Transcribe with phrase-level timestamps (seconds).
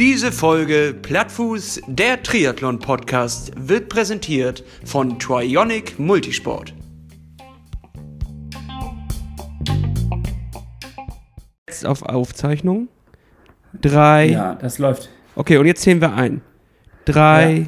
[0.00, 6.74] Diese Folge Plattfuß, der Triathlon-Podcast, wird präsentiert von Trionic Multisport.
[11.68, 12.88] Jetzt auf Aufzeichnung.
[13.78, 14.30] Drei.
[14.30, 15.10] Ja, das läuft.
[15.36, 16.40] Okay, und jetzt zählen wir ein.
[17.04, 17.52] Drei.
[17.52, 17.66] Ja.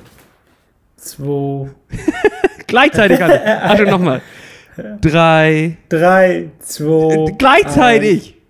[0.97, 1.71] Zwei.
[2.67, 3.23] Gleichzeitig.
[3.23, 3.63] alle.
[3.63, 4.23] Achtung, nochmal.
[5.01, 5.77] Drei.
[5.89, 7.33] Drei, zwei.
[7.39, 8.42] Gleichzeitig.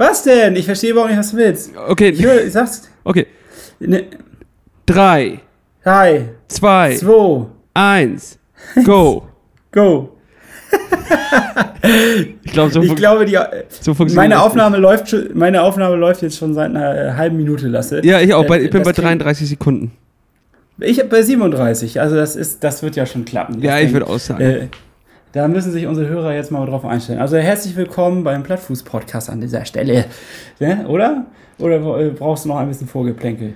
[0.00, 0.56] Was denn?
[0.56, 1.72] Ich verstehe überhaupt nicht, was du willst.
[1.76, 2.08] Okay.
[2.08, 2.88] Ich sag's.
[3.04, 3.26] Okay.
[3.80, 4.04] Ne,
[4.86, 5.40] Drei.
[5.84, 6.94] drei, Zwei.
[6.96, 8.38] zwei, Eins.
[8.84, 9.26] Go.
[9.72, 10.16] go.
[12.44, 16.22] Ich glaube, so, Ich glaube, die, so funktioniert meine, Aufnahme läuft schon, meine Aufnahme läuft
[16.22, 17.96] jetzt schon seit einer halben Minute, Lasse.
[17.96, 18.06] nicht.
[18.06, 18.46] Ja, ich auch.
[18.46, 19.92] Bei, Äh, ich bin das bei krieg- 33 Sekunden.
[20.78, 23.60] Ich bei 37, also das ist, das wird ja schon klappen.
[23.60, 24.40] Ja, ich denke, würde auch sagen.
[24.40, 24.68] Äh,
[25.32, 27.20] da müssen sich unsere Hörer jetzt mal drauf einstellen.
[27.20, 30.06] Also herzlich willkommen beim Plattfuß-Podcast an dieser Stelle.
[30.58, 30.86] Ne?
[30.88, 31.26] Oder?
[31.58, 33.54] Oder äh, brauchst du noch ein bisschen Vorgeplänkel?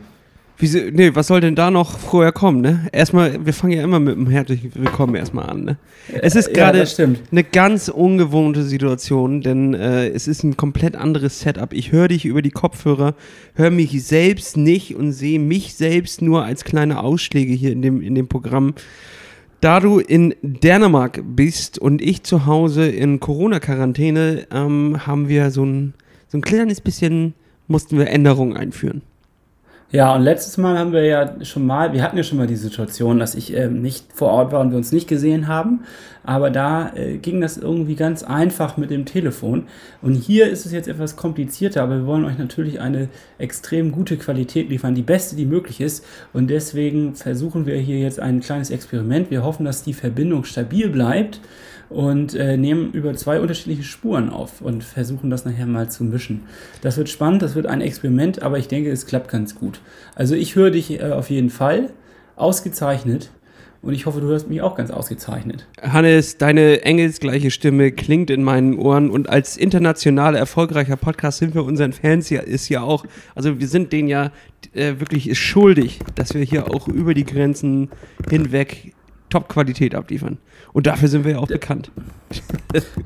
[0.57, 2.87] Wieso, nee, was soll denn da noch vorher kommen, ne?
[2.93, 5.79] Erstmal, wir fangen ja immer mit einem herzlichen Willkommen erstmal an, ne?
[6.23, 7.19] Es ist Ja, gerade stimmt.
[7.33, 11.73] eine ganz ungewohnte Situation, denn äh, es ist ein komplett anderes Setup.
[11.73, 13.17] Ich höre dich über die Kopfhörer,
[13.57, 18.01] höre mich selbst nicht und sehe mich selbst nur als kleine Ausschläge hier in dem,
[18.01, 18.75] in dem Programm.
[19.65, 25.65] Da du in Dänemark bist und ich zu Hause in Corona-Quarantäne, ähm, haben wir so
[25.65, 25.95] ein,
[26.29, 27.33] so ein kleines bisschen,
[27.67, 29.01] mussten wir Änderungen einführen.
[29.95, 32.57] Ja, und letztes Mal haben wir ja schon mal, wir hatten ja schon mal die
[32.57, 35.85] Situation, dass ich ähm, nicht vor Ort war und wir uns nicht gesehen haben.
[36.25, 39.69] Aber da äh, ging das irgendwie ganz einfach mit dem Telefon.
[40.03, 44.17] Und hier ist es jetzt etwas komplizierter, aber wir wollen euch natürlich eine extrem gute
[44.17, 46.05] Qualität liefern, die beste, die möglich ist.
[46.33, 49.31] Und deswegen versuchen wir hier jetzt ein kleines Experiment.
[49.31, 51.41] Wir hoffen, dass die Verbindung stabil bleibt
[51.89, 56.43] und äh, nehmen über zwei unterschiedliche Spuren auf und versuchen das nachher mal zu mischen.
[56.83, 59.81] Das wird spannend, das wird ein Experiment, aber ich denke, es klappt ganz gut.
[60.15, 61.91] Also ich höre dich äh, auf jeden Fall
[62.37, 63.31] ausgezeichnet
[63.85, 65.67] und ich hoffe, du hörst mich auch ganz ausgezeichnet.
[65.83, 71.65] Hannes, deine engelsgleiche Stimme klingt in meinen Ohren und als international erfolgreicher Podcast sind wir
[71.65, 73.05] unseren Fans ja, ist ja auch,
[73.35, 74.33] also wir sind denen ja
[74.73, 77.91] äh, wirklich schuldig, dass wir hier auch über die Grenzen
[78.31, 78.95] hinweg
[79.35, 80.39] Top-Qualität abliefern.
[80.73, 81.91] Und dafür sind wir ja auch bekannt.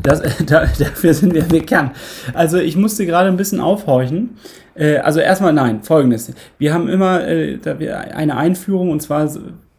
[0.02, 1.92] Das, da, dafür sind wir bekannt.
[2.32, 4.38] Also ich musste gerade ein bisschen aufhorchen.
[4.74, 6.32] Äh, also erstmal nein, folgendes.
[6.56, 9.28] Wir haben immer äh, da eine Einführung und zwar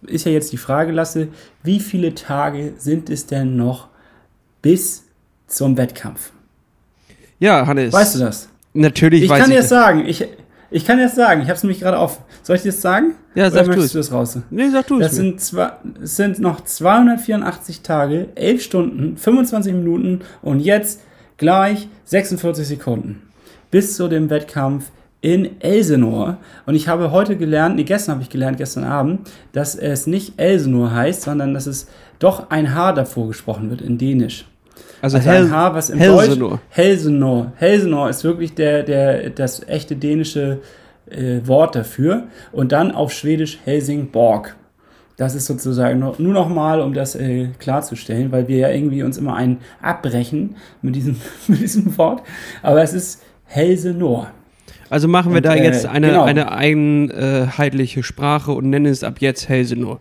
[0.04, 1.30] ist ja jetzt die Frage, Lasse,
[1.64, 3.88] wie viele Tage sind es denn noch
[4.62, 5.06] bis
[5.48, 6.32] zum Wettkampf?
[7.40, 7.94] Ja, Hannes.
[7.94, 8.50] Weißt du das?
[8.74, 9.70] Natürlich Ich weiß kann ich dir das.
[9.70, 10.06] das sagen.
[10.06, 10.28] Ich,
[10.72, 11.42] ich kann das sagen.
[11.42, 12.20] Ich habe es nämlich gerade auf.
[12.44, 13.16] Soll ich dir das sagen?
[13.36, 13.92] Ja, Oder sag du möchtest es.
[13.94, 14.38] du das raus?
[14.50, 15.24] Nee, sag du Das es mir.
[15.26, 15.72] sind, zwei,
[16.02, 21.02] es sind noch 284 Tage, 11 Stunden, 25 Minuten und jetzt
[21.38, 23.22] gleich 46 Sekunden
[23.72, 24.92] bis zu dem Wettkampf
[25.22, 26.38] in Elsenor.
[26.66, 30.34] Und ich habe heute gelernt, nee, gestern habe ich gelernt, gestern Abend, dass es nicht
[30.40, 31.88] Elsenor heißt, sondern dass es
[32.20, 34.46] doch ein H davor gesprochen wird in Dänisch.
[35.02, 36.50] Also, Also Hel H, was im Helsenor.
[36.50, 37.52] Deutsch Helsenor.
[37.56, 40.60] Helsenor ist wirklich der, der, das echte dänische
[41.10, 42.24] äh, Wort dafür.
[42.52, 44.56] Und dann auf Schwedisch Helsingborg.
[45.18, 49.18] Das ist sozusagen nur noch mal, um das äh, klarzustellen, weil wir ja irgendwie uns
[49.18, 51.18] immer einen abbrechen mit diesem,
[51.48, 52.24] mit diesem Wort.
[52.62, 54.32] Aber es ist Helsenor.
[54.90, 56.24] Also machen wir Und, da äh, jetzt eine, genau.
[56.24, 60.00] eine einheitliche Sprache und nennen es ab jetzt Helsenor.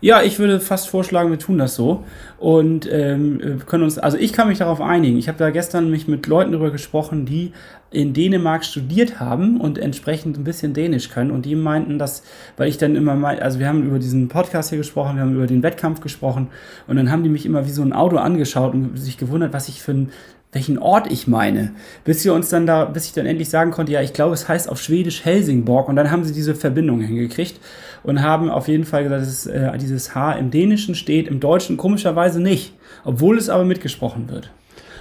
[0.00, 2.04] Ja, ich würde fast vorschlagen, wir tun das so.
[2.38, 5.18] Und ähm, können uns, also ich kann mich darauf einigen.
[5.18, 7.52] Ich habe da gestern mich mit Leuten darüber gesprochen, die
[7.90, 11.32] in Dänemark studiert haben und entsprechend ein bisschen Dänisch können.
[11.32, 12.22] Und die meinten, dass,
[12.56, 15.34] weil ich dann immer mal, also wir haben über diesen Podcast hier gesprochen, wir haben
[15.34, 16.48] über den Wettkampf gesprochen
[16.86, 19.68] und dann haben die mich immer wie so ein Auto angeschaut und sich gewundert, was
[19.68, 20.10] ich für ein
[20.52, 21.72] welchen Ort ich meine,
[22.04, 24.48] bis wir uns dann da, bis ich dann endlich sagen konnte, ja, ich glaube, es
[24.48, 27.60] heißt auf Schwedisch Helsingborg und dann haben sie diese Verbindung hingekriegt
[28.08, 31.76] und haben auf jeden Fall gesagt, dass äh, dieses H im Dänischen steht, im Deutschen
[31.76, 32.72] komischerweise nicht,
[33.04, 34.50] obwohl es aber mitgesprochen wird.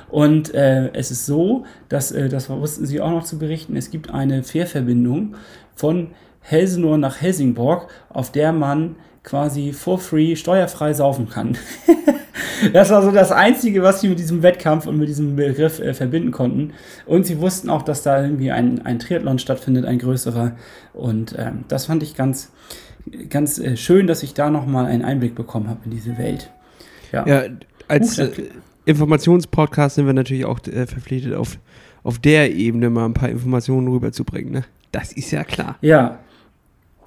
[0.09, 3.92] Und äh, es ist so, dass, äh, das wussten Sie auch noch zu berichten, es
[3.92, 5.36] gibt eine Fährverbindung
[5.74, 6.07] von
[6.42, 11.57] Helsenor nach Helsingborg, auf der man quasi for free steuerfrei saufen kann.
[12.74, 15.94] das war so das Einzige, was sie mit diesem Wettkampf und mit diesem Begriff äh,
[15.94, 16.74] verbinden konnten.
[17.06, 20.57] Und sie wussten auch, dass da irgendwie ein, ein Triathlon stattfindet, ein größerer.
[20.94, 22.51] Und ähm, das fand ich ganz,
[23.30, 26.51] ganz äh, schön, dass ich da nochmal einen Einblick bekommen habe in diese Welt.
[27.12, 27.25] Ja.
[27.27, 27.44] Ja,
[27.88, 28.50] als Huch, äh,
[28.86, 31.57] Informationspodcast sind wir natürlich auch äh, verpflichtet, auf,
[32.04, 34.51] auf der Ebene mal ein paar Informationen rüberzubringen.
[34.51, 34.63] Ne?
[34.92, 35.77] Das ist ja klar.
[35.81, 36.19] ja.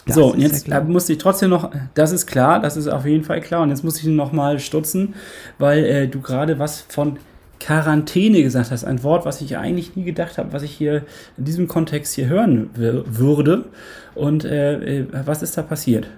[0.07, 0.81] Das so, und ja jetzt klar.
[0.81, 3.63] äh, musste ich trotzdem noch, das ist klar, das ist auf jeden Fall klar.
[3.63, 5.15] Und jetzt muss ich noch mal stutzen,
[5.59, 7.19] weil äh, du gerade was von
[7.61, 8.85] Quarantäne gesagt hast.
[8.85, 11.05] Ein Wort, was ich eigentlich nie gedacht habe, was ich hier
[11.37, 13.67] in diesem Kontext hier hören würde.
[14.15, 16.09] Und äh, äh, was ist da passiert?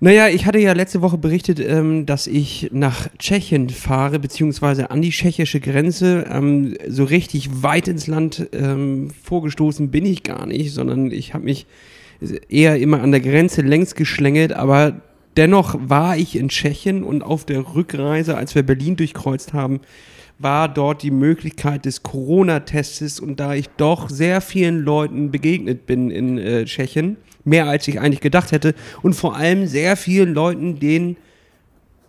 [0.00, 5.00] Naja, ich hatte ja letzte Woche berichtet, ähm, dass ich nach Tschechien fahre, beziehungsweise an
[5.00, 6.26] die tschechische Grenze.
[6.28, 11.44] Ähm, so richtig weit ins Land ähm, vorgestoßen bin ich gar nicht, sondern ich habe
[11.44, 11.66] mich
[12.48, 15.00] eher immer an der Grenze längs geschlängelt, aber
[15.36, 19.80] dennoch war ich in Tschechien und auf der Rückreise, als wir Berlin durchkreuzt haben,
[20.38, 26.10] war dort die Möglichkeit des Corona-Testes und da ich doch sehr vielen Leuten begegnet bin
[26.10, 30.78] in äh, Tschechien, mehr als ich eigentlich gedacht hätte und vor allem sehr vielen Leuten,
[30.78, 31.16] denen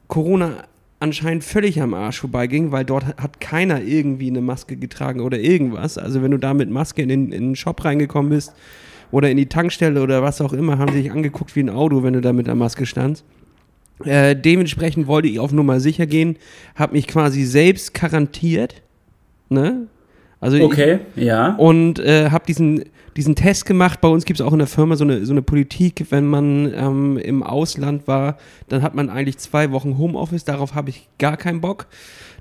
[0.08, 0.64] Corona
[1.00, 5.98] anscheinend völlig am Arsch vorbeiging, weil dort hat keiner irgendwie eine Maske getragen oder irgendwas.
[5.98, 8.54] Also wenn du da mit Maske in den, in den Shop reingekommen bist,
[9.12, 12.14] oder in die Tankstelle oder was auch immer, haben sich angeguckt wie ein Auto, wenn
[12.14, 13.24] du da mit der Maske standst.
[14.04, 16.38] Äh, dementsprechend wollte ich auf Nummer sicher gehen,
[16.76, 18.82] habe mich quasi selbst quarantiert.
[19.50, 19.88] Ne?
[20.42, 21.56] Also okay, ich, ja.
[21.56, 22.84] Und äh, habe diesen,
[23.16, 24.02] diesen Test gemacht.
[24.02, 26.74] Bei uns gibt es auch in der Firma so eine, so eine Politik, wenn man
[26.74, 28.38] ähm, im Ausland war,
[28.68, 30.44] dann hat man eigentlich zwei Wochen Homeoffice.
[30.44, 31.88] Darauf habe ich gar keinen Bock.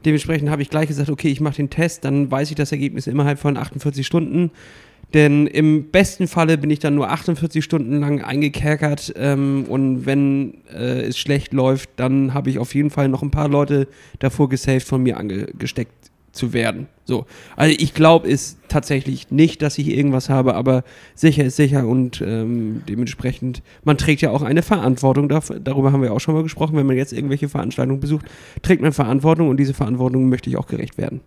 [0.05, 3.07] Dementsprechend habe ich gleich gesagt, okay, ich mache den Test, dann weiß ich das Ergebnis
[3.07, 4.51] innerhalb von 48 Stunden.
[5.15, 10.55] Denn im besten Falle bin ich dann nur 48 Stunden lang eingekerkert ähm, und wenn
[10.73, 13.87] äh, es schlecht läuft, dann habe ich auf jeden Fall noch ein paar Leute
[14.19, 16.89] davor gesaved, von mir angesteckt zu werden.
[17.05, 17.27] So.
[17.55, 20.83] Also ich glaube es tatsächlich nicht, dass ich irgendwas habe, aber
[21.15, 26.03] sicher ist sicher und ähm, dementsprechend, man trägt ja auch eine Verantwortung, dafür, darüber haben
[26.03, 28.27] wir auch schon mal gesprochen, wenn man jetzt irgendwelche Veranstaltungen besucht,
[28.63, 31.21] trägt man Verantwortung und diese Verantwortung möchte ich auch gerecht werden.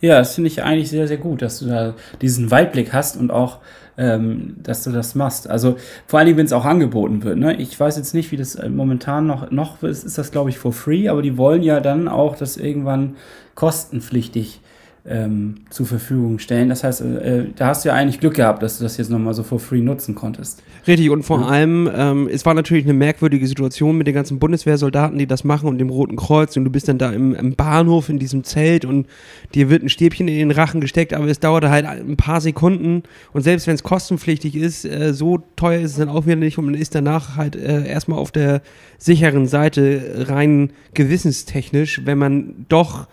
[0.00, 3.32] Ja, das finde ich eigentlich sehr, sehr gut, dass du da diesen Weitblick hast und
[3.32, 3.58] auch,
[3.96, 5.50] ähm, dass du das machst.
[5.50, 7.36] Also vor allen Dingen, wenn es auch angeboten wird.
[7.36, 7.56] Ne?
[7.56, 10.58] Ich weiß jetzt nicht, wie das äh, momentan noch, noch ist, ist das, glaube ich,
[10.58, 13.16] for free, aber die wollen ja dann auch das irgendwann
[13.56, 14.60] kostenpflichtig
[15.08, 16.68] ähm, zur Verfügung stellen.
[16.68, 19.34] Das heißt, äh, da hast du ja eigentlich Glück gehabt, dass du das jetzt nochmal
[19.34, 20.62] so for free nutzen konntest.
[20.86, 21.46] Richtig, und vor ja.
[21.46, 25.68] allem, ähm, es war natürlich eine merkwürdige Situation mit den ganzen Bundeswehrsoldaten, die das machen
[25.68, 28.84] und dem Roten Kreuz und du bist dann da im, im Bahnhof in diesem Zelt
[28.84, 29.06] und
[29.54, 33.02] dir wird ein Stäbchen in den Rachen gesteckt, aber es dauerte halt ein paar Sekunden
[33.32, 36.58] und selbst wenn es kostenpflichtig ist, äh, so teuer ist es dann auch wieder nicht
[36.58, 38.62] und man ist danach halt äh, erstmal auf der
[38.98, 43.06] sicheren Seite rein gewissenstechnisch, wenn man doch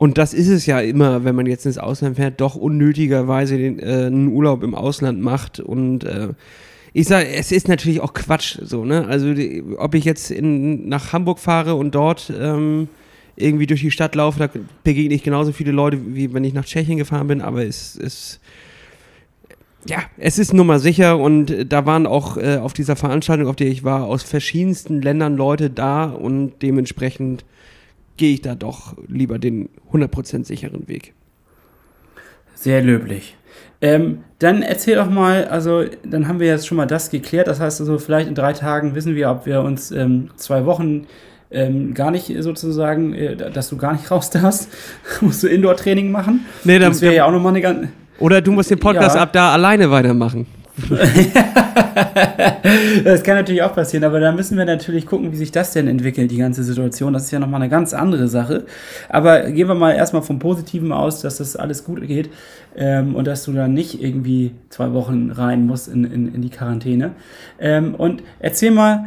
[0.00, 3.78] und das ist es ja immer, wenn man jetzt ins Ausland fährt, doch unnötigerweise den,
[3.78, 5.60] äh, einen Urlaub im Ausland macht.
[5.60, 6.28] Und äh,
[6.94, 9.06] ich sage, es ist natürlich auch Quatsch, so, ne?
[9.06, 12.88] Also, die, ob ich jetzt in, nach Hamburg fahre und dort ähm,
[13.36, 14.48] irgendwie durch die Stadt laufe, da
[14.84, 18.40] begegne ich genauso viele Leute, wie wenn ich nach Tschechien gefahren bin, aber es ist.
[19.86, 23.56] Ja, es ist nun mal sicher und da waren auch äh, auf dieser Veranstaltung, auf
[23.56, 27.44] der ich war, aus verschiedensten Ländern Leute da und dementsprechend
[28.20, 31.14] gehe ich da doch lieber den 100% sicheren Weg.
[32.54, 33.34] Sehr löblich.
[33.80, 37.48] Ähm, dann erzähl doch mal, also dann haben wir jetzt schon mal das geklärt.
[37.48, 41.06] Das heißt also, vielleicht in drei Tagen wissen wir, ob wir uns ähm, zwei Wochen
[41.50, 44.68] ähm, gar nicht sozusagen, äh, dass du gar nicht raus darfst.
[45.22, 46.44] musst du Indoor-Training machen.
[46.64, 47.88] Nee, dann, das wäre ja auch nochmal eine ganz.
[48.18, 49.22] Oder du musst den Podcast ja.
[49.22, 50.46] ab da alleine weitermachen.
[53.04, 55.88] das kann natürlich auch passieren, aber da müssen wir natürlich gucken, wie sich das denn
[55.88, 57.12] entwickelt, die ganze Situation.
[57.12, 58.64] Das ist ja nochmal eine ganz andere Sache.
[59.08, 62.30] Aber gehen wir mal erstmal vom Positiven aus, dass das alles gut geht
[62.76, 66.50] ähm, und dass du dann nicht irgendwie zwei Wochen rein musst in, in, in die
[66.50, 67.12] Quarantäne.
[67.58, 69.06] Ähm, und erzähl mal,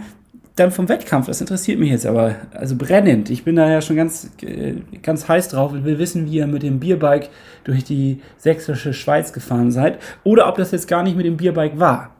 [0.55, 3.29] dann vom Wettkampf, das interessiert mich jetzt aber, also brennend.
[3.31, 6.48] Ich bin da ja schon ganz, äh, ganz heiß drauf und will wissen, wie ihr
[6.48, 7.29] mit dem Bierbike
[7.63, 11.79] durch die sächsische Schweiz gefahren seid oder ob das jetzt gar nicht mit dem Bierbike
[11.79, 12.15] war.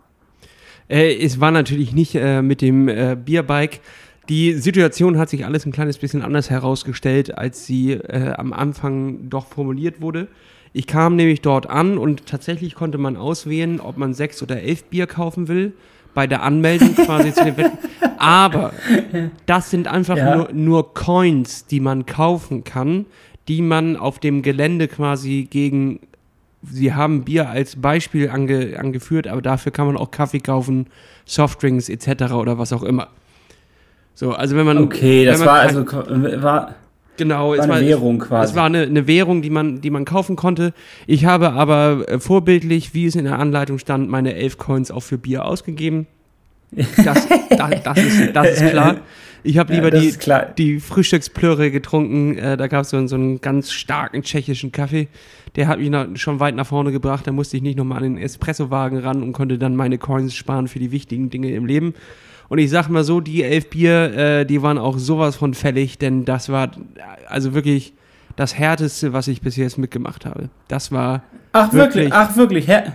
[0.90, 3.82] Äh, es war natürlich nicht äh, mit dem äh, Bierbike.
[4.30, 9.30] Die Situation hat sich alles ein kleines bisschen anders herausgestellt, als sie äh, am Anfang
[9.30, 10.28] doch formuliert wurde.
[10.72, 14.86] Ich kam nämlich dort an und tatsächlich konnte man auswählen, ob man sechs oder elf
[14.86, 15.74] Bier kaufen will
[16.14, 17.78] bei der Anmeldung quasi zu den Wetten.
[18.18, 18.74] Aber
[19.46, 20.36] das sind einfach ja.
[20.36, 23.06] nur, nur Coins, die man kaufen kann,
[23.48, 26.00] die man auf dem Gelände quasi gegen
[26.70, 30.88] sie haben Bier als Beispiel ange, angeführt, aber dafür kann man auch Kaffee kaufen,
[31.26, 32.34] Softdrinks etc.
[32.34, 33.10] oder was auch immer.
[34.16, 34.78] So, also wenn man.
[34.78, 36.76] Okay, das war also war
[37.18, 38.52] Genau, war es eine war, Währung quasi.
[38.52, 40.74] Es war eine, eine, Währung, die man, die man kaufen konnte.
[41.06, 45.04] Ich habe aber äh, vorbildlich, wie es in der Anleitung stand, meine elf Coins auch
[45.04, 46.08] für Bier ausgegeben.
[46.72, 46.96] Das,
[47.50, 48.98] das, das, ist, das ist klar.
[49.44, 50.14] Ich habe lieber ja, die,
[50.58, 52.38] die Frühstücksplöre getrunken.
[52.38, 55.10] Äh, da gab es so, so einen ganz starken tschechischen Kaffee.
[55.56, 57.28] Der hat mich nach, schon weit nach vorne gebracht.
[57.28, 60.68] Da musste ich nicht nochmal an den Espressowagen ran und konnte dann meine Coins sparen
[60.68, 61.94] für die wichtigen Dinge im Leben.
[62.50, 65.98] Und ich sag mal so, die elf Bier, äh, die waren auch sowas von fällig,
[65.98, 66.72] denn das war
[67.28, 67.94] also wirklich
[68.36, 70.50] das härteste, was ich bis jetzt mitgemacht habe.
[70.68, 71.24] Das war.
[71.52, 72.68] Ach wirklich, wirklich ach wirklich.
[72.68, 72.94] Här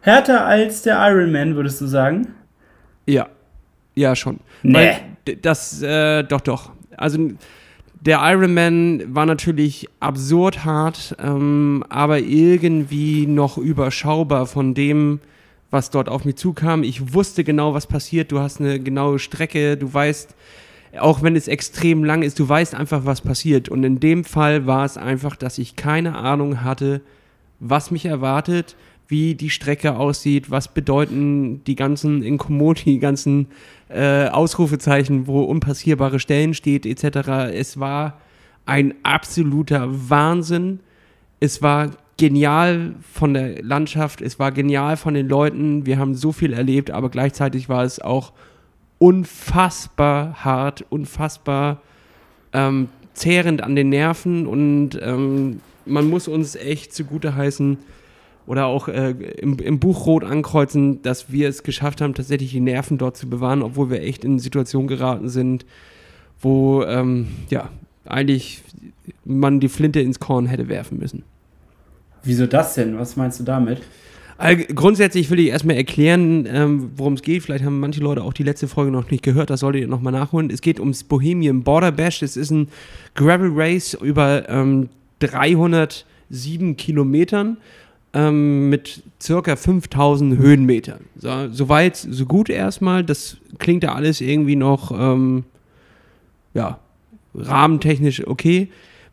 [0.00, 2.28] härter als der Ironman, würdest du sagen?
[3.06, 3.28] Ja.
[3.94, 4.40] Ja, schon.
[4.62, 4.74] Nee.
[5.24, 6.70] Weil das, äh, doch, doch.
[6.96, 7.30] Also
[8.00, 15.20] der Ironman war natürlich absurd hart, ähm, aber irgendwie noch überschaubar von dem,
[15.70, 16.82] was dort auf mich zukam.
[16.82, 18.32] Ich wusste genau, was passiert.
[18.32, 20.34] Du hast eine genaue Strecke, du weißt,
[20.98, 23.68] auch wenn es extrem lang ist, du weißt einfach, was passiert.
[23.68, 27.00] Und in dem Fall war es einfach, dass ich keine Ahnung hatte,
[27.60, 28.76] was mich erwartet,
[29.08, 33.48] wie die Strecke aussieht, was bedeuten die ganzen Inkommodi, die ganzen
[33.88, 37.28] äh, Ausrufezeichen, wo unpassierbare Stellen steht, etc.
[37.52, 38.20] Es war
[38.64, 40.80] ein absoluter Wahnsinn.
[41.38, 45.84] Es war genial von der Landschaft, es war genial von den Leuten.
[45.86, 48.32] Wir haben so viel erlebt, aber gleichzeitig war es auch
[48.98, 51.82] unfassbar hart, unfassbar
[52.52, 57.78] ähm, zehrend an den Nerven und ähm, man muss uns echt zugute heißen
[58.46, 62.60] oder auch äh, im, im, Buch rot ankreuzen, dass wir es geschafft haben, tatsächlich die
[62.60, 65.66] Nerven dort zu bewahren, obwohl wir echt in Situationen geraten sind,
[66.40, 67.70] wo ähm, ja
[68.04, 68.62] eigentlich
[69.24, 71.24] man die Flinte ins Korn hätte werfen müssen.
[72.26, 72.98] Wieso das denn?
[72.98, 73.80] Was meinst du damit?
[74.38, 77.42] Also grundsätzlich will ich erstmal erklären, ähm, worum es geht.
[77.42, 80.12] Vielleicht haben manche Leute auch die letzte Folge noch nicht gehört, das solltet ihr nochmal
[80.12, 80.50] nachholen.
[80.50, 82.22] Es geht ums Bohemian Border Bash.
[82.22, 82.68] Es ist ein
[83.14, 84.90] Gravel Race über ähm,
[85.20, 87.56] 307 Kilometern
[88.12, 91.00] ähm, mit circa 5000 Höhenmetern.
[91.16, 93.04] So, so weit, so gut erstmal.
[93.04, 95.44] Das klingt ja alles irgendwie noch, ähm,
[96.52, 96.78] ja,
[97.34, 98.68] rahmentechnisch okay.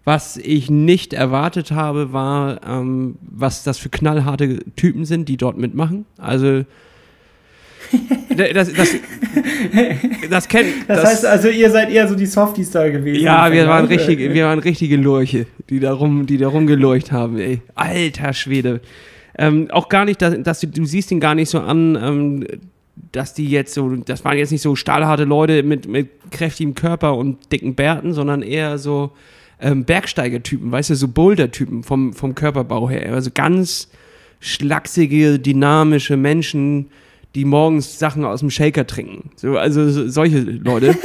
[0.06, 5.58] Was ich nicht erwartet habe, war, ähm, was das für knallharte Typen sind, die dort
[5.58, 6.06] mitmachen.
[6.18, 6.66] Also
[8.36, 8.90] das, das,
[10.30, 13.24] das, kennt, das, das, heißt also, ihr seid eher so die Softies da gewesen.
[13.24, 17.38] Ja, wir waren, richtig, wir waren richtige Lurche, die da, rum, die da rumgelurcht haben,
[17.38, 17.62] ey.
[17.76, 18.82] Alter Schwede.
[19.38, 22.48] Ähm, auch gar nicht, dass, dass du, du, siehst ihn gar nicht so an, ähm,
[23.12, 27.16] dass die jetzt so, das waren jetzt nicht so stahlharte Leute mit, mit kräftigem Körper
[27.16, 29.12] und dicken Bärten, sondern eher so
[29.64, 33.14] ähm, Bergsteigertypen, weißt du, so Boulder-Typen vom, vom Körperbau her.
[33.14, 33.90] Also ganz
[34.40, 36.88] schlachsige, dynamische Menschen,
[37.34, 39.32] die morgens Sachen aus dem Shaker trinken.
[39.38, 40.96] So, also so, solche Leute.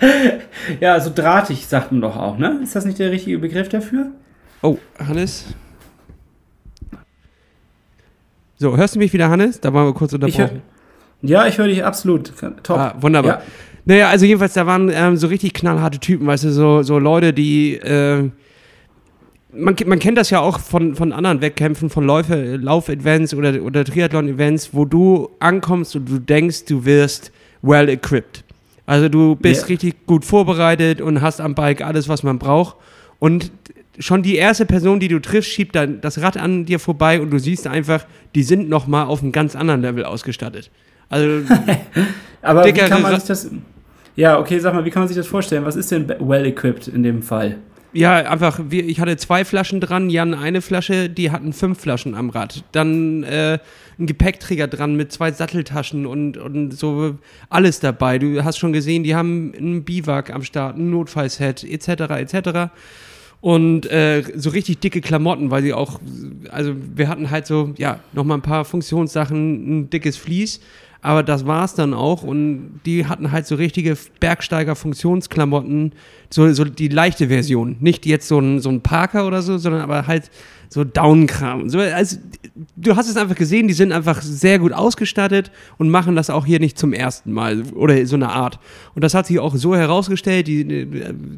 [0.80, 2.60] ja, so drahtig sagt man doch auch, ne?
[2.62, 4.12] Ist das nicht der richtige Begriff dafür?
[4.62, 5.46] Oh, Hannes.
[8.58, 9.60] So, hörst du mich wieder, Hannes?
[9.60, 10.44] Da waren wir kurz unterbrochen.
[10.44, 10.60] Ich hör,
[11.22, 12.32] ja, ich höre dich absolut.
[12.62, 12.78] Top.
[12.78, 13.38] Ah, wunderbar.
[13.38, 13.42] Ja.
[13.88, 17.32] Naja, also jedenfalls, da waren ähm, so richtig knallharte Typen, weißt du, so, so Leute,
[17.32, 17.76] die.
[17.76, 18.30] Äh,
[19.52, 23.84] man, man kennt das ja auch von, von anderen Wettkämpfen, von Läufe, Lauf-Events oder, oder
[23.84, 27.30] Triathlon-Events, wo du ankommst und du denkst, du wirst
[27.62, 28.44] well equipped.
[28.86, 29.68] Also du bist yeah.
[29.68, 32.76] richtig gut vorbereitet und hast am Bike alles, was man braucht.
[33.18, 33.50] Und
[33.98, 37.30] schon die erste Person, die du triffst, schiebt dann das Rad an dir vorbei und
[37.30, 40.70] du siehst einfach, die sind noch mal auf einem ganz anderen Level ausgestattet.
[41.08, 41.46] Also
[42.42, 43.50] Aber wie kann man sich das
[44.16, 45.64] ja, okay, sag mal, wie kann man sich das vorstellen?
[45.64, 47.56] Was ist denn well equipped in dem Fall?
[47.92, 52.28] Ja, einfach, ich hatte zwei Flaschen dran, Jan eine Flasche, die hatten fünf Flaschen am
[52.28, 52.62] Rad.
[52.72, 53.58] Dann äh,
[53.98, 57.16] ein Gepäckträger dran mit zwei Satteltaschen und, und so
[57.48, 58.18] alles dabei.
[58.18, 62.70] Du hast schon gesehen, die haben einen Biwak am Start, ein Notfallset, etc., etc.
[63.40, 66.00] Und äh, so richtig dicke Klamotten, weil sie auch,
[66.50, 70.60] also wir hatten halt so, ja, nochmal ein paar Funktionssachen, ein dickes Vlies
[71.06, 72.24] aber das war es dann auch.
[72.24, 75.92] Und die hatten halt so richtige Bergsteiger-Funktionsklamotten,
[76.30, 77.76] so, so die leichte Version.
[77.78, 80.32] Nicht jetzt so ein, so ein Parker oder so, sondern aber halt
[80.68, 81.68] so Down-Kram.
[81.68, 82.18] So, also,
[82.76, 86.46] du hast es einfach gesehen, die sind einfach sehr gut ausgestattet und machen das auch
[86.46, 88.58] hier nicht zum ersten Mal oder so eine Art.
[88.94, 90.46] Und das hat sich auch so herausgestellt.
[90.46, 90.86] Die,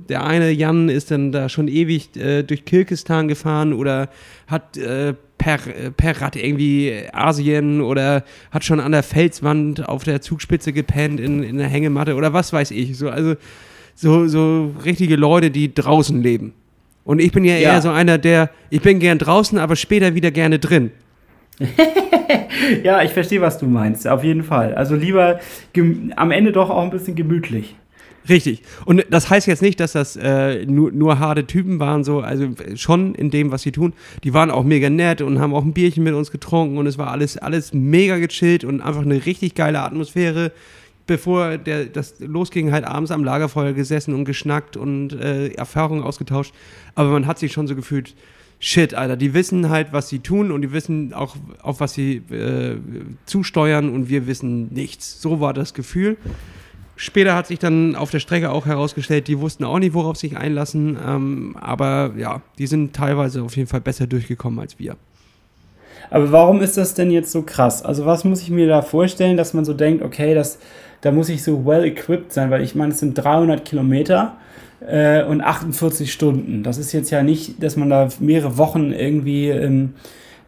[0.08, 4.08] der eine Jan ist dann da schon ewig äh, durch Kirgistan gefahren oder
[4.46, 5.58] hat äh, per,
[5.96, 11.42] per Rad irgendwie Asien oder hat schon an der Felswand auf der Zugspitze gepennt in,
[11.42, 12.98] in der Hängematte oder was weiß ich.
[12.98, 13.36] So, also
[13.94, 16.52] so, so richtige Leute, die draußen leben.
[17.08, 17.72] Und ich bin ja, ja.
[17.72, 20.90] eher so einer, der, ich bin gern draußen, aber später wieder gerne drin.
[22.84, 24.74] ja, ich verstehe, was du meinst, auf jeden Fall.
[24.74, 25.40] Also lieber
[26.16, 27.76] am Ende doch auch ein bisschen gemütlich.
[28.28, 28.60] Richtig.
[28.84, 32.48] Und das heißt jetzt nicht, dass das äh, nur, nur harte Typen waren, so, also
[32.74, 33.94] schon in dem, was sie tun.
[34.22, 36.98] Die waren auch mega nett und haben auch ein Bierchen mit uns getrunken und es
[36.98, 40.52] war alles, alles mega gechillt und einfach eine richtig geile Atmosphäre.
[41.08, 46.54] Bevor der, das losging, halt abends am Lagerfeuer gesessen und geschnackt und äh, Erfahrungen ausgetauscht.
[46.94, 48.14] Aber man hat sich schon so gefühlt,
[48.60, 52.16] shit, Alter, die wissen halt, was sie tun und die wissen auch, auf was sie
[52.30, 52.76] äh,
[53.24, 55.22] zusteuern und wir wissen nichts.
[55.22, 56.18] So war das Gefühl.
[56.96, 60.28] Später hat sich dann auf der Strecke auch herausgestellt, die wussten auch nicht, worauf sie
[60.28, 60.98] sich einlassen.
[61.02, 64.96] Ähm, aber ja, die sind teilweise auf jeden Fall besser durchgekommen als wir.
[66.10, 67.82] Aber warum ist das denn jetzt so krass?
[67.82, 70.58] Also was muss ich mir da vorstellen, dass man so denkt, okay, das,
[71.00, 74.36] da muss ich so well equipped sein, weil ich meine, es sind 300 Kilometer
[74.80, 76.62] äh, und 48 Stunden.
[76.62, 79.94] Das ist jetzt ja nicht, dass man da mehrere Wochen irgendwie ähm,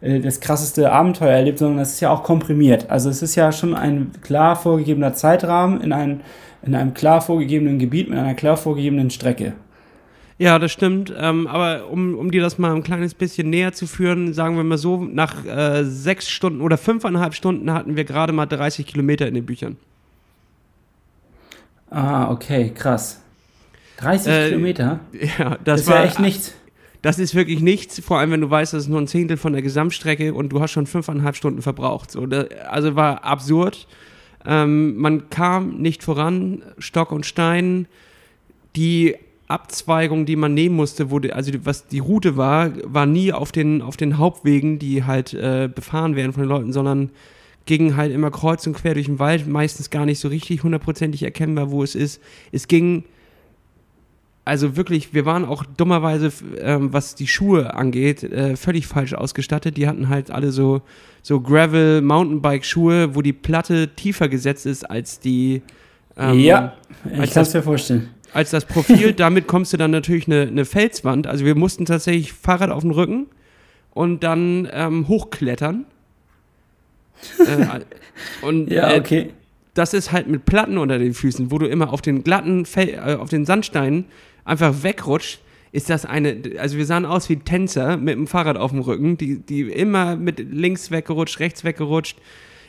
[0.01, 2.89] äh, das krasseste Abenteuer erlebt, sondern das ist ja auch komprimiert.
[2.89, 6.21] Also es ist ja schon ein klar vorgegebener Zeitrahmen in, ein,
[6.63, 9.53] in einem klar vorgegebenen Gebiet mit einer klar vorgegebenen Strecke.
[10.37, 11.13] Ja, das stimmt.
[11.15, 14.63] Ähm, aber um, um dir das mal ein kleines bisschen näher zu führen, sagen wir
[14.63, 19.27] mal so, nach äh, sechs Stunden oder fünfeinhalb Stunden hatten wir gerade mal 30 Kilometer
[19.27, 19.77] in den Büchern.
[21.91, 23.21] Ah, okay, krass.
[23.97, 24.99] 30 äh, Kilometer?
[25.37, 26.55] Ja, das, das war echt nichts.
[27.01, 29.53] Das ist wirklich nichts, vor allem wenn du weißt, das ist nur ein Zehntel von
[29.53, 32.11] der Gesamtstrecke und du hast schon fünfeinhalb Stunden verbraucht.
[32.11, 33.87] So, das, also war absurd.
[34.45, 37.87] Ähm, man kam nicht voran, Stock und Stein.
[38.75, 39.15] Die
[39.47, 43.81] Abzweigung, die man nehmen musste, wurde, also was die Route war, war nie auf den,
[43.81, 47.09] auf den Hauptwegen, die halt äh, befahren werden von den Leuten, sondern
[47.65, 51.23] ging halt immer kreuz und quer durch den Wald, meistens gar nicht so richtig hundertprozentig
[51.23, 52.21] erkennbar, wo es ist.
[52.51, 53.03] Es ging
[54.43, 59.77] also wirklich, wir waren auch dummerweise, ähm, was die Schuhe angeht, äh, völlig falsch ausgestattet.
[59.77, 60.81] Die hatten halt alle so,
[61.21, 65.61] so Gravel-Mountainbike-Schuhe, wo die Platte tiefer gesetzt ist als die.
[66.17, 66.73] Ähm, ja,
[67.05, 68.09] ich kann es mir vorstellen.
[68.33, 71.27] Als das Profil, damit kommst du dann natürlich eine, eine Felswand.
[71.27, 73.27] Also wir mussten tatsächlich Fahrrad auf den Rücken
[73.91, 75.85] und dann ähm, hochklettern.
[77.39, 77.81] Äh,
[78.41, 79.19] und, ja, äh, okay.
[79.19, 79.29] Äh,
[79.73, 82.89] das ist halt mit Platten unter den Füßen, wo du immer auf den glatten, Fel
[82.89, 84.05] äh, auf den Sandsteinen
[84.43, 85.39] einfach wegrutscht,
[85.71, 89.17] ist das eine, also wir sahen aus wie Tänzer mit dem Fahrrad auf dem Rücken,
[89.17, 92.17] die, die immer mit links weggerutscht, rechts weggerutscht.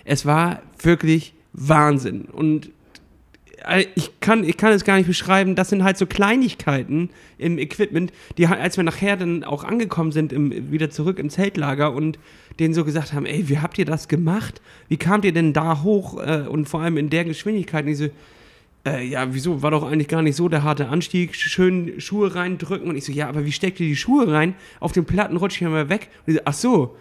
[0.04, 2.22] Es war wirklich Wahnsinn.
[2.22, 2.70] Und
[3.94, 8.12] ich kann, ich kann es gar nicht beschreiben, das sind halt so Kleinigkeiten im Equipment,
[8.38, 12.18] die als wir nachher dann auch angekommen sind, im, wieder zurück im Zeltlager und
[12.58, 14.60] denen so gesagt haben, ey, wie habt ihr das gemacht?
[14.88, 17.86] Wie kamt ihr denn da hoch äh, und vor allem in der Geschwindigkeit?
[17.86, 18.08] Ich so,
[18.84, 22.88] äh, ja, wieso, war doch eigentlich gar nicht so der harte Anstieg, schön Schuhe reindrücken.
[22.88, 24.54] Und ich so, ja, aber wie steckt ihr die Schuhe rein?
[24.80, 26.08] Auf den Platten rutsche ich immer weg.
[26.26, 26.96] Und ich so, ach so,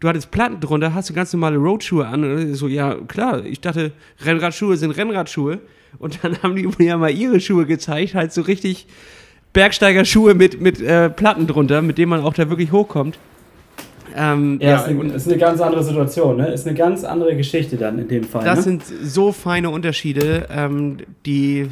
[0.00, 2.24] du hattest Platten drunter, hast du ganz normale Roadschuhe an?
[2.24, 3.92] Und so, ja, klar, ich dachte,
[4.24, 5.60] Rennradschuhe sind Rennradschuhe.
[5.98, 8.86] Und dann haben die mir ja mal ihre Schuhe gezeigt, halt so richtig
[9.52, 13.18] Bergsteigerschuhe mit, mit äh, Platten drunter, mit denen man auch da wirklich hochkommt.
[14.14, 16.48] Ähm, ja, ja ist, eine, ist, eine, ganz andere Situation, ne?
[16.48, 18.44] Ist eine ganz andere Geschichte dann in dem Fall.
[18.44, 18.62] Das ne?
[18.62, 21.68] sind so feine Unterschiede, ähm, die,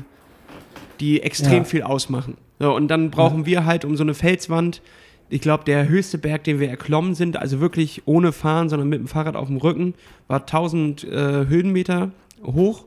[1.01, 1.65] die extrem ja.
[1.65, 2.37] viel ausmachen.
[2.59, 3.47] So, und dann brauchen ja.
[3.47, 4.83] wir halt um so eine Felswand,
[5.29, 9.01] ich glaube, der höchste Berg, den wir erklommen sind, also wirklich ohne Fahren, sondern mit
[9.01, 9.95] dem Fahrrad auf dem Rücken,
[10.29, 12.11] war 1000 äh, Höhenmeter
[12.45, 12.85] hoch.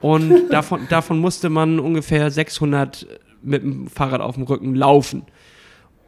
[0.00, 3.06] Und davon, davon musste man ungefähr 600
[3.42, 5.22] mit dem Fahrrad auf dem Rücken laufen.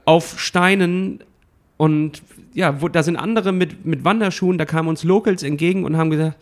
[0.04, 1.22] Auf Steinen
[1.76, 2.22] und
[2.54, 6.10] ja, wo, da sind andere mit, mit Wanderschuhen, da kamen uns Locals entgegen und haben
[6.10, 6.36] gesagt,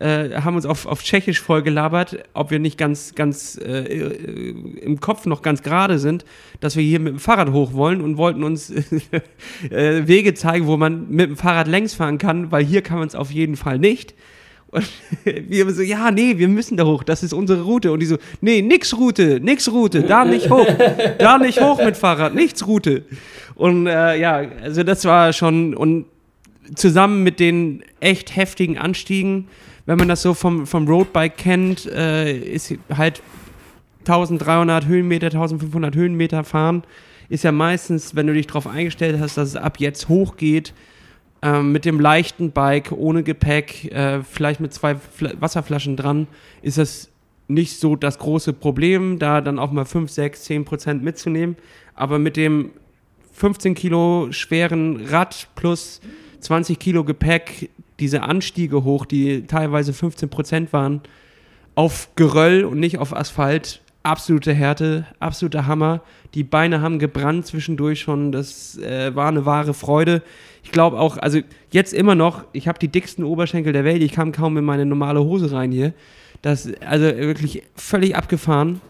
[0.00, 5.26] äh, haben uns auf, auf Tschechisch vollgelabert, ob wir nicht ganz, ganz äh, im Kopf
[5.26, 6.24] noch ganz gerade sind,
[6.60, 8.70] dass wir hier mit dem Fahrrad hoch wollen und wollten uns
[9.70, 13.08] äh, Wege zeigen, wo man mit dem Fahrrad längs fahren kann, weil hier kann man
[13.08, 14.14] es auf jeden Fall nicht.
[14.68, 14.88] Und
[15.24, 17.92] wir so, ja, nee, wir müssen da hoch, das ist unsere Route.
[17.92, 20.66] Und die so, nee, nix Route, nix Route, da nicht hoch,
[21.18, 23.04] da nicht hoch mit Fahrrad, nichts Route.
[23.54, 26.06] Und äh, ja, also das war schon, und
[26.74, 29.48] zusammen mit den echt heftigen Anstiegen,
[29.90, 33.24] wenn man das so vom, vom Roadbike kennt, äh, ist halt
[34.06, 36.84] 1300 Höhenmeter, 1500 Höhenmeter fahren,
[37.28, 40.74] ist ja meistens, wenn du dich darauf eingestellt hast, dass es ab jetzt hochgeht,
[41.42, 46.28] äh, mit dem leichten Bike, ohne Gepäck, äh, vielleicht mit zwei Fl Wasserflaschen dran,
[46.62, 47.10] ist das
[47.48, 51.56] nicht so das große Problem, da dann auch mal 5, 6, 10 Prozent mitzunehmen.
[51.96, 52.70] Aber mit dem
[53.32, 56.00] 15 Kilo schweren Rad plus
[56.38, 57.70] 20 Kilo Gepäck,
[58.00, 61.00] diese Anstiege hoch, die teilweise 15 Prozent waren,
[61.74, 66.02] auf Geröll und nicht auf Asphalt, absolute Härte, absoluter Hammer.
[66.34, 70.22] Die Beine haben gebrannt zwischendurch schon, das äh, war eine wahre Freude.
[70.62, 74.12] Ich glaube auch, also jetzt immer noch, ich habe die dicksten Oberschenkel der Welt, ich
[74.12, 75.92] kam kaum in meine normale Hose rein hier.
[76.42, 78.80] Das, also wirklich völlig abgefahren.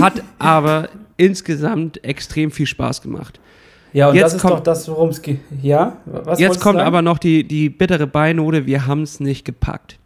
[0.00, 3.40] Hat aber insgesamt extrem viel Spaß gemacht.
[3.92, 5.40] Ja, und jetzt das ist kommt, doch das, worum es geht.
[5.60, 5.98] Ja?
[6.06, 9.98] Was jetzt kommt aber noch die, die bittere Beinote, wir haben es nicht gepackt.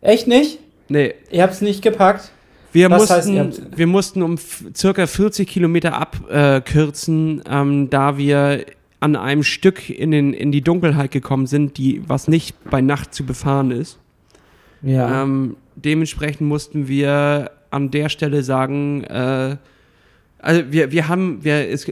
[0.00, 0.58] Echt nicht?
[0.88, 1.14] Nee.
[1.30, 2.30] Ihr habt es nicht gepackt?
[2.72, 4.38] Wir mussten, heißt, wir mussten um
[4.76, 8.64] circa 40 Kilometer abkürzen, ähm, da wir
[9.00, 13.14] an einem Stück in, den, in die Dunkelheit gekommen sind, die, was nicht bei Nacht
[13.14, 13.98] zu befahren ist.
[14.82, 15.22] Ja.
[15.22, 19.56] Ähm, dementsprechend mussten wir an der Stelle sagen, äh,
[20.42, 21.90] also wir, wir haben, wir es,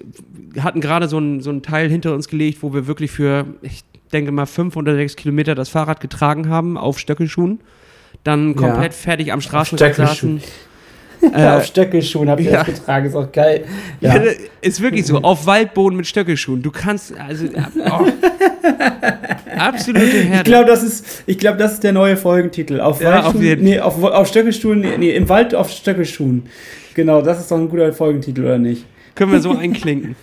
[0.60, 4.32] hatten gerade so ein, so Teil hinter uns gelegt, wo wir wirklich für, ich denke
[4.32, 7.60] mal, fünf oder sechs Kilometer das Fahrrad getragen haben auf Stöckelschuhen.
[8.24, 8.98] Dann komplett Ja.
[8.98, 10.42] fertig am Straßenrand saßen.
[11.20, 12.64] Äh, auf Stöckelschuhen habt ihr ja.
[12.64, 13.64] das getragen, ist auch geil.
[14.00, 14.16] Ja.
[14.16, 14.32] Ja.
[14.60, 15.18] ist wirklich so.
[15.18, 16.62] Auf Waldboden mit Stöckelschuhen.
[16.62, 17.46] Du kannst, also,
[17.90, 18.06] oh.
[19.58, 20.50] absolute Ich Härte.
[20.50, 22.80] glaube, das ist, ich glaube, das ist der neue Folgentitel.
[22.80, 26.44] Auf Ja, auf nee, auf, auf Stöckelschuhen, nee, im Wald auf Stöckelschuhen.
[26.98, 28.84] Genau, das ist doch ein guter Folgentitel, oder nicht?
[29.14, 30.16] Können wir so einklinken.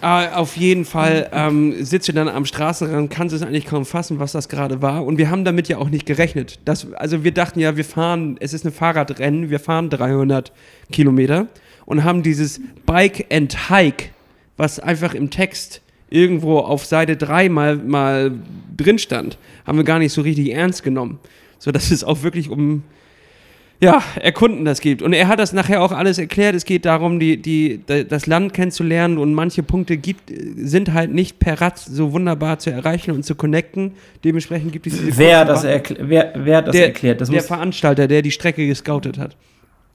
[0.00, 4.18] Aber auf jeden Fall ähm, sitzt du dann am Straßenrand, kannst es eigentlich kaum fassen,
[4.20, 5.04] was das gerade war.
[5.04, 6.60] Und wir haben damit ja auch nicht gerechnet.
[6.64, 10.50] Das, also wir dachten ja, wir fahren, es ist ein Fahrradrennen, wir fahren 300
[10.90, 11.46] Kilometer
[11.84, 14.06] und haben dieses Bike and Hike,
[14.56, 18.32] was einfach im Text irgendwo auf Seite 3 mal, mal
[18.74, 21.18] drin stand, haben wir gar nicht so richtig ernst genommen.
[21.58, 22.82] So dass es auch wirklich um
[23.84, 25.02] ja, erkunden das gibt.
[25.02, 26.54] Und er hat das nachher auch alles erklärt.
[26.54, 31.12] Es geht darum, die, die, da- das Land kennenzulernen und manche Punkte gibt, sind halt
[31.12, 33.92] nicht per Rad so wunderbar zu erreichen und zu connecten.
[34.24, 37.20] Dementsprechend gibt es diese Wer, das erkl wer, wer hat das der, erklärt?
[37.20, 39.36] Das der Veranstalter, der die Strecke gescoutet hat.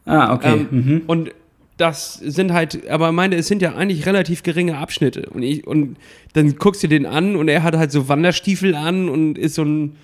[0.06, 0.54] ah, okay.
[0.54, 1.02] Ähm, mhm.
[1.08, 1.32] Und
[1.78, 5.30] das sind halt, aber er meinte, es sind ja eigentlich relativ geringe Abschnitte.
[5.34, 5.96] Und, ich, und
[6.34, 9.64] dann guckst du den an und er hat halt so Wanderstiefel an und ist so
[9.64, 9.96] ein,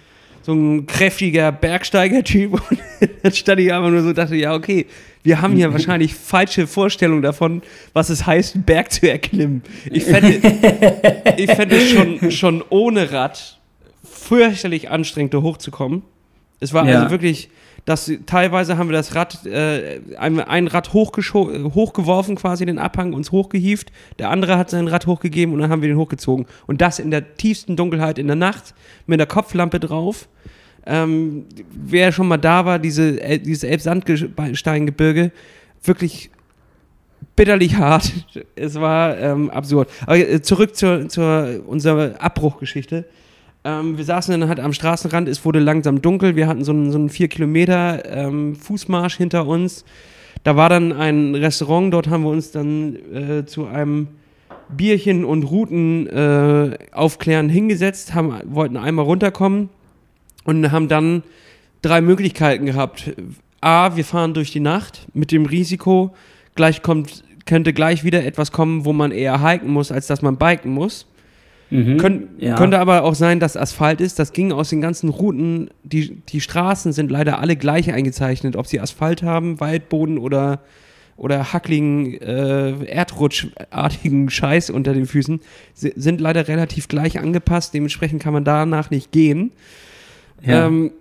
[0.41, 2.53] so ein kräftiger Bergsteiger-Typ.
[2.69, 2.79] Und
[3.25, 4.85] dann stand ich einfach nur so dachte, ja, okay,
[5.23, 9.63] wir haben hier wahrscheinlich falsche Vorstellungen davon, was es heißt, einen Berg zu erklimmen.
[9.89, 10.29] Ich fände,
[11.35, 13.59] ich fände es schon, schon ohne Rad
[14.03, 16.03] fürchterlich anstrengend, da hochzukommen.
[16.59, 16.99] Es war Ja.
[16.99, 17.49] also wirklich,
[17.85, 23.31] das, teilweise haben wir das Rad, äh, ein, ein Rad hochgeworfen, quasi den Abhang, uns
[23.31, 23.91] hochgehieft.
[24.19, 26.45] Der andere hat sein Rad hochgegeben und dann haben wir den hochgezogen.
[26.67, 28.75] Und das in der tiefsten Dunkelheit in der Nacht
[29.07, 30.27] mit der Kopflampe drauf.
[30.85, 35.31] Ähm, wer schon mal da war, diese, dieses Elbsandsteingebirge,
[35.83, 36.29] wirklich
[37.35, 38.11] bitterlich hart.
[38.55, 39.89] Es war ähm, absurd.
[40.05, 43.05] Aber äh, zurück zur, zur unserer Abbruchgeschichte.
[43.63, 46.91] Ähm, wir saßen dann halt am Straßenrand, es wurde langsam dunkel, wir hatten so einen,
[46.91, 49.83] so einen 4 Kilometer ähm, Fußmarsch hinter uns.
[50.43, 54.07] Da war dann ein Restaurant, dort haben wir uns dann äh, zu einem
[54.69, 59.69] Bierchen und Routen äh, aufklären hingesetzt, haben, wollten einmal runterkommen
[60.45, 61.23] und haben dann
[61.81, 63.11] drei Möglichkeiten gehabt.
[63.61, 66.15] A, wir fahren durch die Nacht mit dem Risiko,
[66.55, 70.37] gleich kommt, könnte gleich wieder etwas kommen, wo man eher hiken muss, als dass man
[70.37, 71.05] biken muss.
[71.71, 71.97] Mhm.
[71.97, 72.55] Könnt, Ja.
[72.55, 74.19] Könnte aber auch sein, dass Asphalt ist.
[74.19, 75.69] Das ging aus den ganzen Routen.
[75.83, 78.55] Die, die Straßen sind leider alle gleich eingezeichnet.
[78.55, 80.61] Ob sie Asphalt haben, Waldboden oder,
[81.17, 85.39] oder hackligen, äh, erdrutschartigen Scheiß unter den Füßen,
[85.73, 87.73] si- sind leider relativ gleich angepasst.
[87.73, 89.51] Dementsprechend kann man danach nicht gehen.
[90.41, 90.67] Ja.
[90.67, 90.91] Ähm,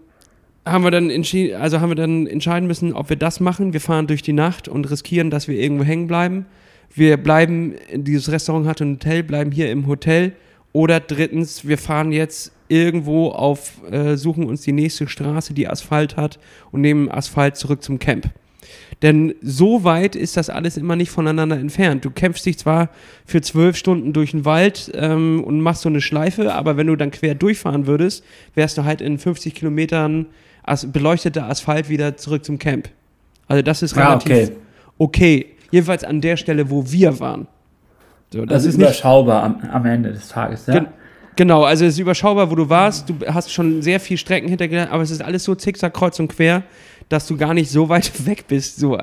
[0.67, 3.73] haben wir dann entschieden, also haben wir dann entscheiden müssen, ob wir das machen.
[3.73, 6.47] Wir fahren durch die Nacht und riskieren, dass wir irgendwo hängen bleiben.
[6.95, 10.33] Wir bleiben, dieses Restaurant hat ein Hotel, bleiben hier im Hotel.
[10.73, 16.17] Oder drittens, wir fahren jetzt irgendwo auf, äh, suchen uns die nächste Straße, die Asphalt
[16.17, 16.39] hat
[16.73, 18.31] und nehmen Asphalt zurück zum Camp.
[19.03, 22.05] Denn so weit ist das alles immer nicht voneinander entfernt.
[22.05, 22.89] Du kämpfst dich zwar
[23.27, 26.97] für zwölf Stunden durch den Wald ähm, und machst so eine Schleife, aber wenn du
[26.97, 30.27] dann quer durchfahren würdest, wärst du halt in 50 Kilometern
[30.63, 32.89] as beleuchteter Asphalt wieder zurück zum Camp.
[33.49, 34.53] Also das ist Ah, relativ okay.
[34.99, 35.47] okay.
[35.71, 37.47] Jedenfalls an der Stelle, wo wir waren.
[38.33, 40.87] So, Das, ist überschaubar am, am Ende des Tages, ja?
[41.37, 43.09] Gen genau, also es ist überschaubar, wo du warst.
[43.09, 46.29] Du hast schon sehr viel Strecken hintergegangen, aber es ist alles so zickzack, kreuz und
[46.29, 46.63] quer,
[47.09, 48.99] dass du gar nicht so weit weg bist, so,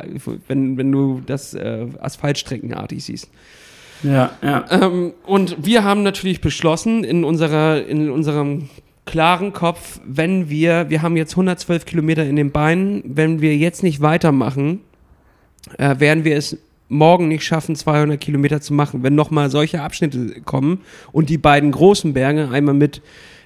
[0.48, 3.30] wenn, wenn du das äh, asphaltstreckenartig siehst.
[4.04, 4.66] Ja, ja.
[4.72, 8.70] Ähm, und wir haben natürlich beschlossen, in, unserer, in unserem
[9.06, 13.84] klaren Kopf, wenn wir, wir haben jetzt 112 Kilometer in den Beinen, wenn wir jetzt
[13.84, 14.82] nicht weitermachen,
[15.78, 16.58] äh, werden wir es
[16.92, 19.02] morgen nicht schaffen, 200 Kilometer zu machen.
[19.02, 23.02] Wenn nochmal solche Abschnitte kommen und die beiden großen Berge, einmal mit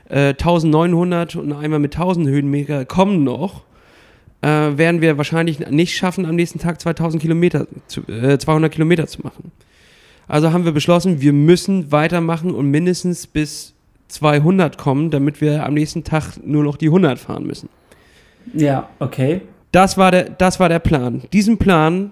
[0.10, 3.62] äh, 1900 und einmal mit 1000 Höhenmeter, kommen noch,
[4.42, 9.08] äh, werden wir wahrscheinlich nicht schaffen, am nächsten Tag 2000 Kilometer, zu, äh, 200 Kilometer
[9.08, 9.52] zu machen.
[10.28, 13.74] Also haben wir beschlossen, wir müssen weitermachen und mindestens bis
[14.08, 17.70] 200 kommen, damit wir am nächsten Tag nur noch die 100 fahren müssen.
[18.54, 19.42] Ja, okay.
[19.72, 21.24] Das war der, das war der Plan.
[21.34, 22.12] Diesen Plan,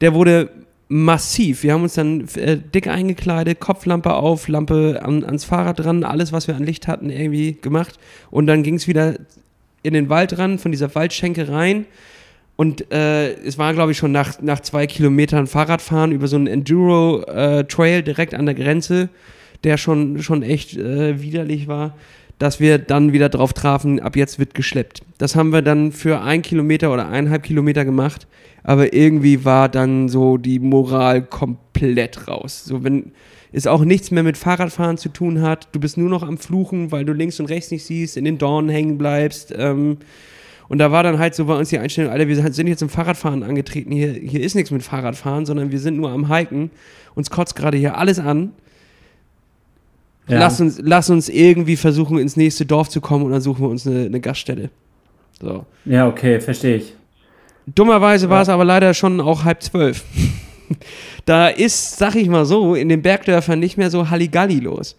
[0.00, 0.50] der wurde
[0.88, 1.62] massiv.
[1.62, 6.32] Wir haben uns dann äh, dick eingekleidet, Kopflampe auf, Lampe an, ans Fahrrad dran, alles,
[6.32, 7.98] was wir an Licht hatten, irgendwie gemacht.
[8.30, 9.14] Und dann ging es wieder
[9.82, 11.86] in den Wald ran, von dieser Waldschenke rein.
[12.56, 16.48] Und äh, es war, glaube ich, schon nach, nach zwei Kilometern Fahrradfahren über so einen
[16.48, 19.08] Enduro-Trail direkt an der Grenze,
[19.64, 21.96] der schon, schon echt äh, widerlich war.
[22.40, 25.02] Dass wir dann wieder drauf trafen, ab jetzt wird geschleppt.
[25.18, 28.26] Das haben wir dann für ein Kilometer oder eineinhalb Kilometer gemacht,
[28.64, 32.64] aber irgendwie war dann so die Moral komplett raus.
[32.64, 33.12] So, wenn
[33.52, 36.90] es auch nichts mehr mit Fahrradfahren zu tun hat, du bist nur noch am Fluchen,
[36.90, 39.54] weil du links und rechts nicht siehst, in den Dornen hängen bleibst.
[39.54, 39.98] Ähm,
[40.70, 42.88] und da war dann halt so bei uns die Einstellung, Alter, wir sind jetzt im
[42.88, 46.70] Fahrradfahren angetreten, hier, hier ist nichts mit Fahrradfahren, sondern wir sind nur am Hiken.
[47.14, 48.52] Uns kotzt gerade hier alles an.
[50.30, 50.38] Ja.
[50.38, 53.68] Lass, uns, lass uns irgendwie versuchen, ins nächste Dorf zu kommen und dann suchen wir
[53.68, 54.70] uns eine, eine Gaststätte.
[55.40, 55.64] So.
[55.84, 56.94] Ja, okay, verstehe ich.
[57.66, 58.30] Dummerweise ja.
[58.30, 60.04] war es aber leider schon auch halb zwölf.
[61.24, 64.96] da ist, sag ich mal so, in den Bergdörfern nicht mehr so Halligalli los.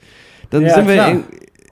[0.50, 1.24] Dann ja, sind wir in,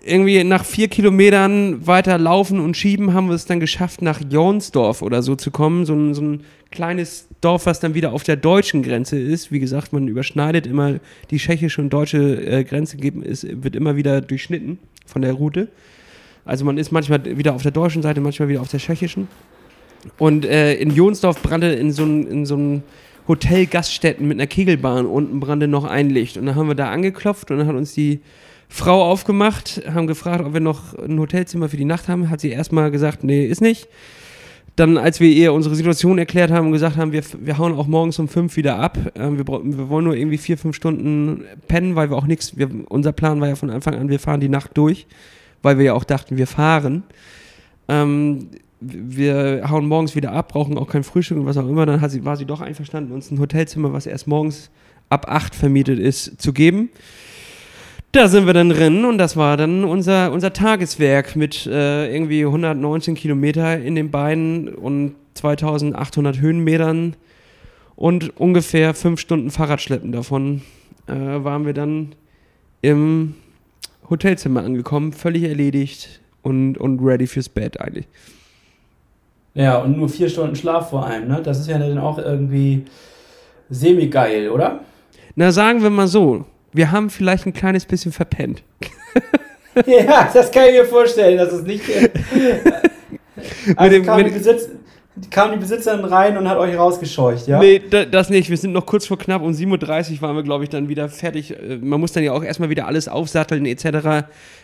[0.05, 5.01] irgendwie nach vier Kilometern weiter laufen und schieben, haben wir es dann geschafft, nach Jonsdorf
[5.01, 5.85] oder so zu kommen.
[5.85, 9.51] So so ein kleines Dorf, was dann wieder auf der deutschen Grenze ist.
[9.51, 10.99] Wie gesagt, man überschneidet immer
[11.31, 15.69] die tschechische und deutsche äh, Grenze, ist, wird immer wieder durchschnitten von der Route.
[16.45, 19.27] Also man ist manchmal wieder auf der deutschen Seite, manchmal wieder auf der tschechischen.
[20.17, 22.81] Und äh, in Jonsdorf brannte in so einem so
[23.27, 26.37] Hotel Gaststätten mit einer Kegelbahn unten brannte noch ein Licht.
[26.37, 28.21] Und dann haben wir da angeklopft und dann hat uns die
[28.69, 32.29] Frau aufgemacht, haben gefragt, ob wir noch ein Hotelzimmer für die Nacht haben.
[32.29, 33.87] Hat sie erstmal gesagt, nee, ist nicht.
[34.79, 37.87] Dann, als wir ihr unsere Situation erklärt haben und gesagt haben, wir, wir hauen auch
[37.87, 38.97] morgens um fünf wieder ab.
[39.15, 42.53] Ähm, wir, wir wollen nur irgendwie vier, fünf Stunden pennen, weil wir auch nichts,
[42.87, 45.05] unser Plan war ja von Anfang an, wir fahren die Nacht durch,
[45.61, 47.03] weil wir ja auch dachten, wir fahren.
[47.89, 51.85] Ähm, wir hauen morgens wieder ab, brauchen auch kein Frühstück und was auch immer.
[51.85, 54.69] Dann sie, war sie doch einverstanden, uns ein Hotelzimmer, was erst morgens
[55.09, 56.89] ab acht vermietet ist, zu geben.
[58.11, 62.43] Da sind wir dann drin und das war dann unser, unser Tageswerk mit äh, irgendwie
[62.43, 67.15] 119 Kilometer in den Beinen und 2800 Höhenmetern
[67.95, 70.11] und ungefähr fünf Stunden Fahrradschleppen.
[70.11, 70.63] Davon
[71.05, 72.15] äh, waren wir dann
[72.81, 73.35] im
[74.09, 78.07] Hotelzimmer angekommen, völlig erledigt und, und ready fürs Bett eigentlich.
[79.53, 81.41] Ja, und nur vier Stunden Schlaf vor allem, ne?
[81.43, 82.85] Das ist ja dann auch irgendwie
[83.69, 84.79] semi-geil, oder?
[85.35, 88.63] Na, sagen wir mal so, wir haben vielleicht ein kleines bisschen verpennt.
[89.85, 91.83] ja, das kann ich mir vorstellen, dass es nicht.
[93.77, 94.69] Also dem, kam, die Besitz,
[95.29, 97.59] kam, die Besitzerin rein und hat euch rausgescheucht, ja?
[97.59, 98.49] Nee, das nicht.
[98.49, 101.09] Wir sind noch kurz vor knapp um 7.30 Uhr waren wir, glaube ich, dann wieder
[101.09, 101.51] fertig.
[101.51, 103.85] Äh, man muss dann ja auch erstmal wieder alles aufsatteln, etc.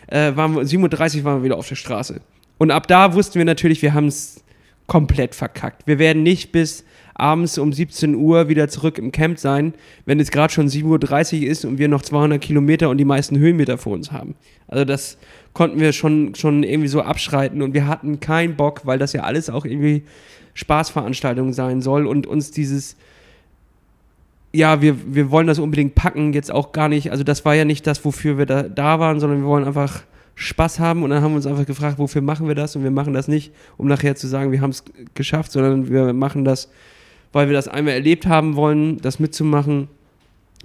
[0.08, 2.20] Äh, waren wir, 7.30 Uhr waren wir wieder auf der Straße.
[2.58, 4.42] Und ab da wussten wir natürlich, wir haben es
[4.86, 5.86] komplett verkackt.
[5.86, 6.84] Wir werden nicht bis
[7.18, 9.74] abends um 17 Uhr wieder zurück im Camp sein,
[10.04, 13.38] wenn es gerade schon 7.30 Uhr ist und wir noch 200 Kilometer und die meisten
[13.38, 14.34] Höhenmeter vor uns haben.
[14.68, 15.16] Also das
[15.52, 19.22] konnten wir schon, schon irgendwie so abschreiten und wir hatten keinen Bock, weil das ja
[19.22, 20.02] alles auch irgendwie
[20.54, 22.96] Spaßveranstaltung sein soll und uns dieses
[24.52, 27.66] ja, wir, wir wollen das unbedingt packen, jetzt auch gar nicht, also das war ja
[27.66, 30.02] nicht das, wofür wir da, da waren, sondern wir wollen einfach
[30.34, 32.90] Spaß haben und dann haben wir uns einfach gefragt, wofür machen wir das und wir
[32.90, 36.70] machen das nicht, um nachher zu sagen, wir haben es geschafft, sondern wir machen das,
[37.32, 39.88] weil wir das einmal erlebt haben wollen, das mitzumachen.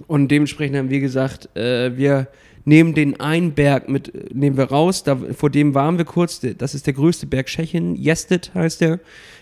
[0.06, 2.28] Und dementsprechend haben wir gesagt, äh, wir
[2.64, 6.74] nehmen den einen Berg mit, nehmen wir raus, da, vor dem waren wir kurz, das
[6.74, 9.00] ist der größte Berg Tschechien, Jested heißt der.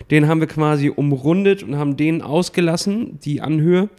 [0.09, 3.89] Den haben wir quasi umrundet und haben den ausgelassen, die Anhöhe.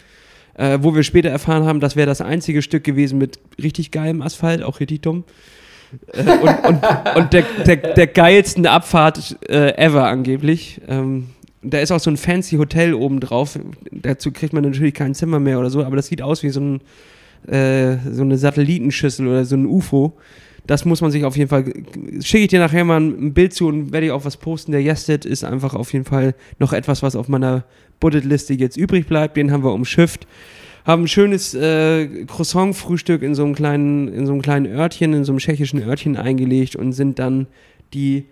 [0.54, 4.20] Äh, wo wir später erfahren haben, das wäre das einzige Stück gewesen mit richtig geilem
[4.20, 5.24] Asphalt, auch richtig dumm.
[6.12, 6.82] Äh, und, und,
[7.16, 10.80] und der, der, der geilsten Abfahrt äh, ever angeblich.
[10.87, 11.28] Ähm,
[11.62, 13.59] da ist auch so ein fancy Hotel oben drauf.
[13.90, 16.61] Dazu kriegt man natürlich kein Zimmer mehr oder so, aber das sieht aus wie so,
[16.61, 16.81] ein,
[17.53, 20.12] äh, so eine Satellitenschüssel oder so ein UFO.
[20.66, 21.64] Das muss man sich auf jeden Fall.
[22.20, 24.72] Schicke ich dir nachher mal ein Bild zu und werde ich auch was posten.
[24.72, 27.64] Der Yested ist einfach auf jeden Fall noch etwas, was auf meiner
[28.01, 29.37] Budgetliste jetzt übrig bleibt.
[29.37, 30.27] Den haben wir umschifft.
[30.85, 35.25] Haben ein schönes äh, Croissant-Frühstück in so einem kleinen, in so einem kleinen Örtchen, in
[35.25, 37.46] so einem tschechischen Örtchen eingelegt und sind dann
[37.94, 38.27] die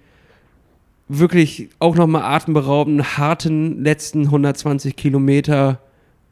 [1.12, 5.81] wirklich auch nochmal atemberaubenden, harten letzten 120 Kilometer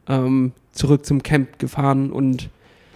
[0.07, 2.49] ähm, zurück zum Camp gefahren und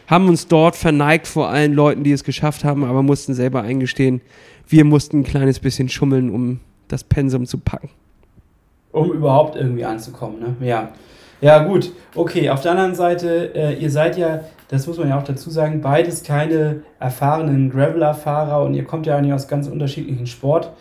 [0.08, 4.22] haben uns dort verneigt vor allen Leuten, die es geschafft haben, aber mussten selber eingestehen,
[4.68, 7.90] wir mussten ein kleines bisschen schummeln, um das Pensum zu packen.
[8.94, 10.56] Um überhaupt irgendwie anzukommen, ne?
[10.66, 10.94] Ja.
[11.42, 11.92] Ja, gut.
[12.16, 15.50] Okay, auf der anderen Seite, äh, ihr seid ja, das muss man ja auch dazu
[15.50, 20.72] sagen, beides keine erfahrenen Graveler-Fahrer und ihr kommt ja eigentlich aus ganz unterschiedlichen Sport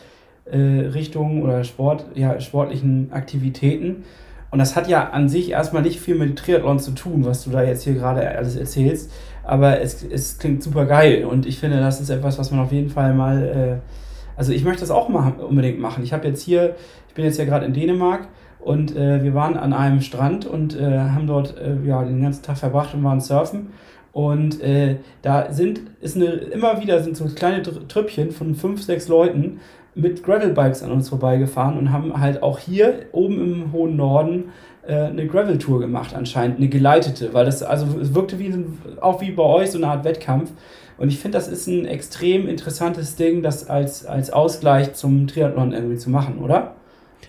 [0.44, 4.04] äh, Richtungen oder Sport, ja, sportlichen Aktivitäten.
[4.50, 7.50] Und das hat ja an sich erstmal nicht viel mit Triathlon zu tun, was du
[7.50, 9.10] da jetzt hier gerade alles erzählst.
[9.44, 12.70] Aber es, es klingt super geil und ich finde, das ist etwas, was man auf
[12.70, 13.80] jeden Fall mal.
[13.82, 16.04] Äh, also ich möchte das auch mal unbedingt machen.
[16.04, 16.76] Ich habe jetzt hier,
[17.08, 18.28] ich bin jetzt ja gerade in Dänemark
[18.60, 22.42] und äh, wir waren an einem Strand und äh, haben dort äh, ja, den ganzen
[22.42, 23.72] Tag verbracht und waren surfen.
[24.12, 29.08] Und äh, da sind, ist eine, immer wieder sind so kleine Trüppchen von fünf, sechs
[29.08, 29.60] Leuten
[29.94, 34.44] mit Gravelbikes an uns vorbeigefahren und haben halt auch hier oben im hohen Norden
[34.86, 38.54] äh, eine Gravel-Tour gemacht, anscheinend, eine geleitete, weil das, also es wirkte wie,
[39.00, 40.50] auch wie bei euch so eine Art Wettkampf.
[40.98, 45.72] Und ich finde, das ist ein extrem interessantes Ding, das als, als Ausgleich zum Triathlon
[45.72, 46.76] irgendwie zu machen, oder?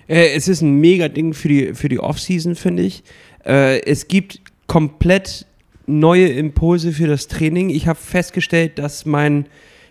[0.08, 3.04] Äh, es ist ein mega Ding für die, für die Off-Season, finde ich.
[3.46, 5.46] Äh, es gibt komplett
[5.86, 7.70] neue Impulse für das Training.
[7.70, 9.48] Ich habe festgestellt, dass mein,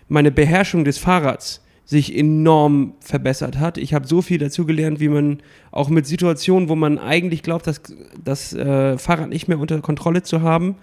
[0.07, 3.77] meine Beherrschung des Fahrrads sich enorm verbessert hat.
[3.77, 5.39] Ich habe so viel dazu gelernt, wie man
[5.71, 7.81] auch mit Situationen, wo man eigentlich glaubt, dass
[8.23, 10.75] das äh, Fahrrad nicht mehr unter Kontrolle zu haben,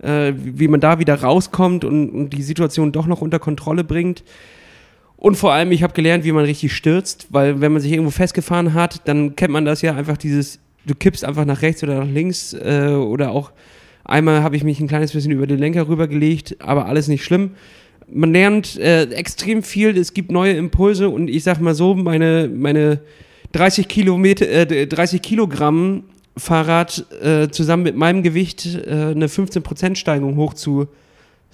[0.00, 4.22] äh, wie man da wieder rauskommt und, und, die Situation doch noch unter Kontrolle bringt.
[5.16, 8.10] Und vor allem, ich habe gelernt, wie man richtig stürzt, weil wenn man sich irgendwo
[8.10, 11.98] festgefahren hat, dann kennt man das ja einfach dieses, du kippst einfach nach rechts oder
[12.04, 13.50] nach links äh, oder auch
[14.04, 17.52] einmal habe ich mich ein kleines bisschen über den Lenker rübergelegt, aber alles nicht schlimm
[18.12, 22.48] man lernt äh, extrem viel, es gibt neue Impulse und ich sag mal so, meine,
[22.52, 23.00] meine
[23.52, 26.04] 30 Kilometer, äh, 30 Kilogramm
[26.36, 30.86] Fahrrad äh, zusammen mit meinem Gewicht äh, eine 15% Steigung hoch zu,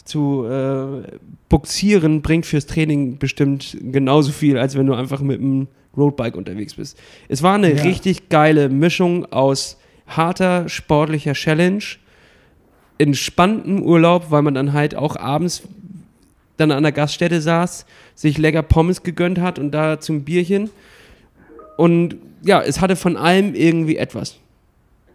[0.05, 1.03] zu äh,
[1.49, 6.75] buxieren, bringt fürs Training bestimmt genauso viel, als wenn du einfach mit einem Roadbike unterwegs
[6.75, 6.99] bist.
[7.29, 7.83] Es war eine ja.
[7.83, 11.85] richtig geile Mischung aus harter sportlicher Challenge,
[12.99, 15.63] entspannten Urlaub, weil man dann halt auch abends
[16.63, 20.71] dann an der Gaststätte saß, sich lecker Pommes gegönnt hat und da zum Bierchen.
[21.77, 24.39] Und ja, es hatte von allem irgendwie etwas.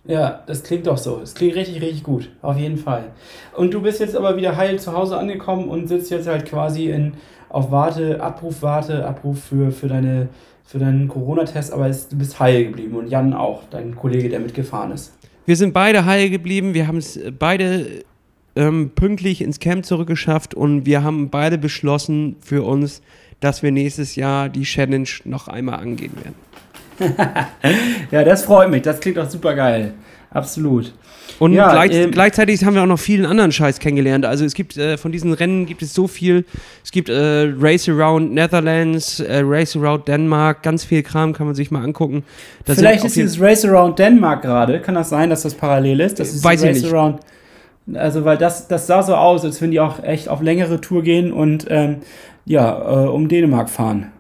[0.05, 1.19] Ja, das klingt doch so.
[1.21, 2.29] Es klingt richtig, richtig gut.
[2.41, 3.12] Auf jeden Fall.
[3.55, 6.89] Und du bist jetzt aber wieder heil zu Hause angekommen und sitzt jetzt halt quasi
[6.89, 7.13] in,
[7.49, 10.29] auf Warte, Abruf, Warte, Abruf für, für, deine,
[10.63, 14.39] für deinen Corona-Test, aber es, du bist heil geblieben und Jan auch, dein Kollege, der
[14.39, 15.13] mitgefahren ist.
[15.45, 16.73] Wir sind beide heil geblieben.
[16.73, 18.03] Wir haben es beide
[18.57, 23.01] ähm, pünktlich ins Camp zurückgeschafft und wir haben beide beschlossen für uns,
[23.39, 26.35] dass wir nächstes Jahr die Challenge noch einmal angehen werden.
[28.11, 28.81] ja, das freut mich.
[28.81, 29.93] Das klingt auch super geil.
[30.31, 30.93] Absolut.
[31.39, 34.25] Und ja, gleich, ähm, gleichzeitig haben wir auch noch vielen anderen Scheiß kennengelernt.
[34.25, 36.45] Also es gibt äh, von diesen Rennen gibt es so viel.
[36.83, 41.55] Es gibt äh, Race Around Netherlands, äh, Race Around Denmark, ganz viel Kram kann man
[41.55, 42.23] sich mal angucken.
[42.65, 44.79] Da Vielleicht ist dieses Race Around Denmark gerade.
[44.81, 46.19] Kann das sein, dass das parallel ist?
[46.19, 46.93] Das ist Weiß Race ich nicht.
[46.93, 47.19] Around
[47.93, 51.04] also, weil das, das sah so aus, als wenn die auch echt auf längere Tour
[51.04, 51.97] gehen und ähm,
[52.45, 54.12] ja, äh, um Dänemark fahren.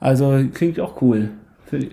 [0.00, 1.30] Also klingt auch cool.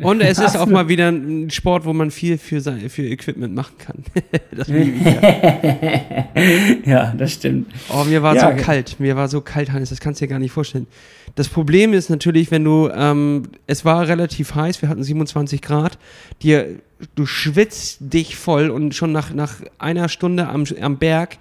[0.02, 3.56] Und es ist auch mal wieder ein Sport, wo man viel für, sein, für Equipment
[3.56, 4.04] machen kann.
[4.56, 4.68] das
[6.86, 7.72] ja, das stimmt.
[7.90, 9.00] Oh, mir war ja, so kalt.
[9.00, 10.88] Mir war so kalt, Hannes, das kannst du dir gar nicht vorstellen.
[11.36, 15.98] Das Problem ist natürlich, wenn du, ähm, es war relativ heiß, wir hatten 27 Grad,
[16.44, 16.80] dir,
[17.16, 21.38] du schwitzt dich voll und schon nach, nach einer Stunde am, am Berg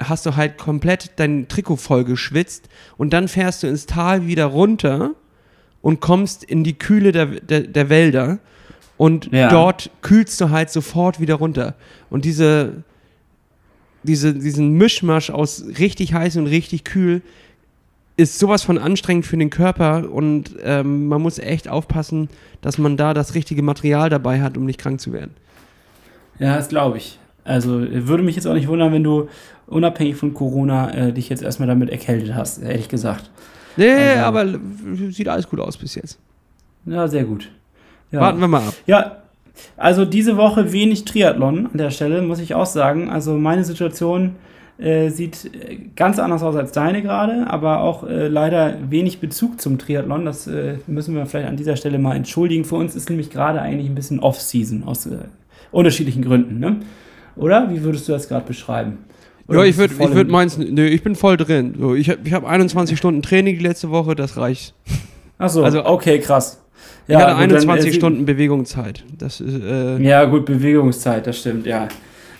[0.00, 4.46] hast du halt komplett dein Trikot voll geschwitzt und dann fährst du ins Tal wieder
[4.46, 5.12] runter
[5.82, 8.38] und kommst in die Kühle der, der, der Wälder
[8.96, 9.48] und ja.
[9.48, 11.74] dort kühlst du halt sofort wieder runter.
[12.10, 12.84] Und diese,
[14.02, 17.22] diese, diesen Mischmasch aus richtig heiß und richtig kühl
[18.18, 22.28] ist sowas von anstrengend für den Körper und ähm, man muss echt aufpassen,
[22.60, 25.30] dass man da das richtige Material dabei hat, um nicht krank zu werden.
[26.40, 27.18] Ja, das glaube ich.
[27.44, 29.28] Also würde mich jetzt auch nicht wundern, wenn du
[29.68, 33.30] unabhängig von Corona äh, dich jetzt erstmal damit erkältet hast, ehrlich gesagt.
[33.76, 34.58] Nee, also, aber
[35.10, 36.18] sieht alles gut aus bis jetzt.
[36.86, 37.48] Ja, sehr gut.
[38.10, 38.20] Ja.
[38.20, 38.74] Warten wir mal ab.
[38.86, 39.18] Ja,
[39.76, 43.10] also diese Woche wenig Triathlon an der Stelle, muss ich auch sagen.
[43.10, 44.34] Also meine Situation
[44.78, 45.50] äh, sieht
[45.96, 50.24] ganz anders aus als deine gerade, aber auch äh, leider wenig Bezug zum Triathlon.
[50.24, 52.64] Das äh, müssen wir vielleicht an dieser Stelle mal entschuldigen.
[52.64, 55.18] Für uns ist nämlich gerade eigentlich ein bisschen Off-Season aus äh,
[55.72, 56.60] unterschiedlichen Gründen.
[56.60, 56.76] Ne?
[57.34, 57.70] Oder?
[57.70, 58.98] Wie würdest du das gerade beschreiben?
[59.48, 61.74] Oder ja, ich würde ich würd meins, nö, ich bin voll drin.
[61.78, 64.74] So, ich habe ich hab 21 Stunden Training die letzte Woche, das reicht.
[65.38, 66.62] Achso, also, okay, krass.
[67.06, 69.04] Ja, ich hatte 21 dann, äh, Stunden Bewegungszeit.
[69.16, 71.88] Das ist, äh, ja, gut, Bewegungszeit, das stimmt, ja.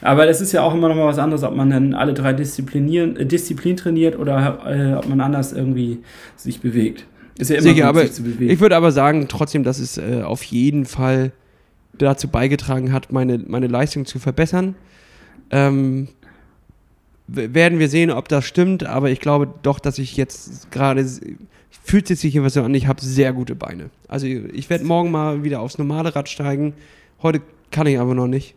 [0.01, 2.33] Aber das ist ja auch immer noch mal was anderes, ob man dann alle drei
[2.33, 5.99] Disziplinieren, äh, Disziplin trainiert oder äh, ob man anders irgendwie
[6.37, 7.07] sich bewegt.
[7.39, 8.51] Ist ja immer Sicher, gut, aber sich zu bewegen.
[8.51, 11.33] Ich würde aber sagen, trotzdem, dass es äh, auf jeden Fall
[11.97, 14.75] dazu beigetragen hat, meine, meine Leistung zu verbessern.
[15.51, 16.09] Ähm,
[17.27, 21.05] werden wir sehen, ob das stimmt, aber ich glaube doch, dass ich jetzt gerade
[21.71, 23.91] fühlt sich hier was so an, ich habe sehr gute Beine.
[24.09, 26.75] Also ich werde morgen mal wieder aufs normale Rad steigen.
[27.23, 27.41] Heute
[27.71, 28.55] kann ich aber noch nicht.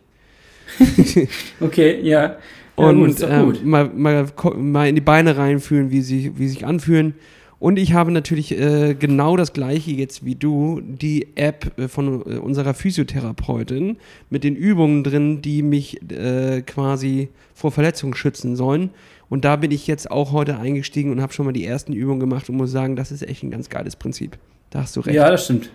[1.60, 2.22] okay, ja.
[2.22, 2.36] ja
[2.76, 7.14] und gut, ähm, mal, mal, mal in die Beine reinfühlen, wie sie wie sich anfühlen.
[7.62, 12.22] Und ich habe natürlich äh, genau das gleiche jetzt wie du, die App äh, von
[12.22, 13.98] äh, unserer Physiotherapeutin
[14.30, 18.90] mit den Übungen drin, die mich äh, quasi vor Verletzungen schützen sollen.
[19.28, 22.18] Und da bin ich jetzt auch heute eingestiegen und habe schon mal die ersten Übungen
[22.18, 24.38] gemacht und muss sagen, das ist echt ein ganz geiles Prinzip.
[24.70, 25.14] Da hast du recht.
[25.14, 25.70] Ja, das stimmt.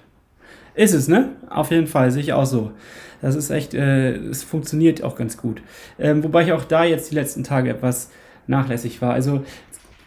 [0.78, 1.30] Ist es, ne?
[1.49, 2.71] Auf jeden Fall, sehe ich auch so.
[3.19, 5.63] Das ist echt, äh, es funktioniert auch ganz gut.
[5.97, 8.11] Ähm, wobei ich auch da jetzt die letzten Tage etwas
[8.45, 9.13] nachlässig war.
[9.13, 9.43] Also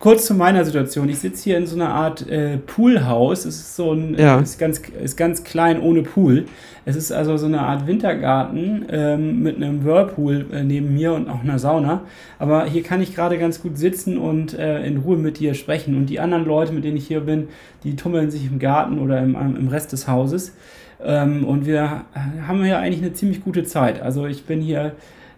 [0.00, 1.10] kurz zu meiner Situation.
[1.10, 3.44] Ich sitze hier in so einer Art äh, Poolhaus.
[3.44, 4.40] Es ist so ein, Ja.
[4.40, 6.46] ist ganz, ist ganz klein ohne Pool.
[6.86, 11.28] Es ist also so eine Art Wintergarten ähm, mit einem Whirlpool äh, neben mir und
[11.28, 12.00] auch einer Sauna.
[12.38, 15.94] Aber hier kann ich gerade ganz gut sitzen und äh, in Ruhe mit dir sprechen.
[15.94, 17.48] Und die anderen Leute, mit denen ich hier bin,
[17.84, 20.56] die tummeln sich im Garten oder im, im Rest des Hauses.
[21.04, 22.06] Ähm, und wir
[22.48, 24.00] haben hier eigentlich eine ziemlich gute Zeit.
[24.00, 24.92] Also ich bin hier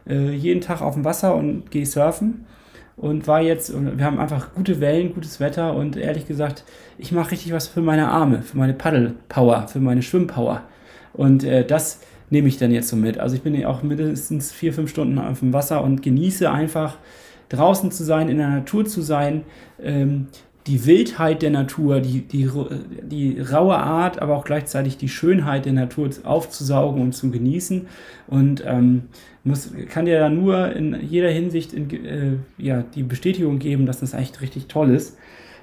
[0.08, 2.46] äh, jeden Tag auf dem Wasser und gehe surfen
[2.96, 6.64] und war jetzt, wir haben einfach gute Wellen, gutes Wetter und ehrlich gesagt,
[6.98, 10.62] ich mache richtig was für meine Arme, für meine Paddelpower, für meine Schwimmpower.
[11.12, 13.18] Und äh, das nehme ich dann jetzt so mit.
[13.18, 16.96] Also ich bin ja auch mindestens vier, fünf Stunden auf dem Wasser und genieße einfach
[17.50, 19.42] draußen zu sein, in der Natur zu sein,
[19.82, 20.28] ähm,
[20.66, 22.48] die Wildheit der Natur, die, die,
[23.02, 27.86] die raue Art, aber auch gleichzeitig die Schönheit der Natur aufzusaugen und zu genießen.
[28.28, 29.04] Und ähm,
[29.44, 34.00] muss, kann dir da nur in jeder Hinsicht in, äh, ja, die Bestätigung geben, dass
[34.00, 35.16] das echt richtig toll ist.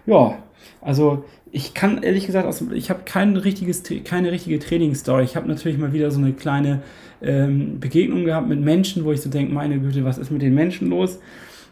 [0.06, 0.38] Ja,
[0.82, 5.24] also ich kann ehrlich gesagt, aus, ich habe kein richtiges, keine richtige Trainingsstory.
[5.24, 6.82] Ich habe natürlich mal wieder so eine kleine
[7.22, 10.54] ähm, Begegnung gehabt mit Menschen, wo ich so denke, meine Güte, was ist mit den
[10.54, 11.20] Menschen los?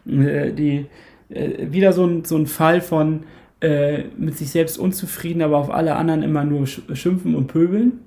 [0.07, 0.85] Äh, die
[1.29, 3.23] äh, wieder so ein, so ein Fall von
[3.61, 7.99] äh, mit sich selbst unzufrieden, aber auf alle anderen immer nur sch schimpfen und pöbeln.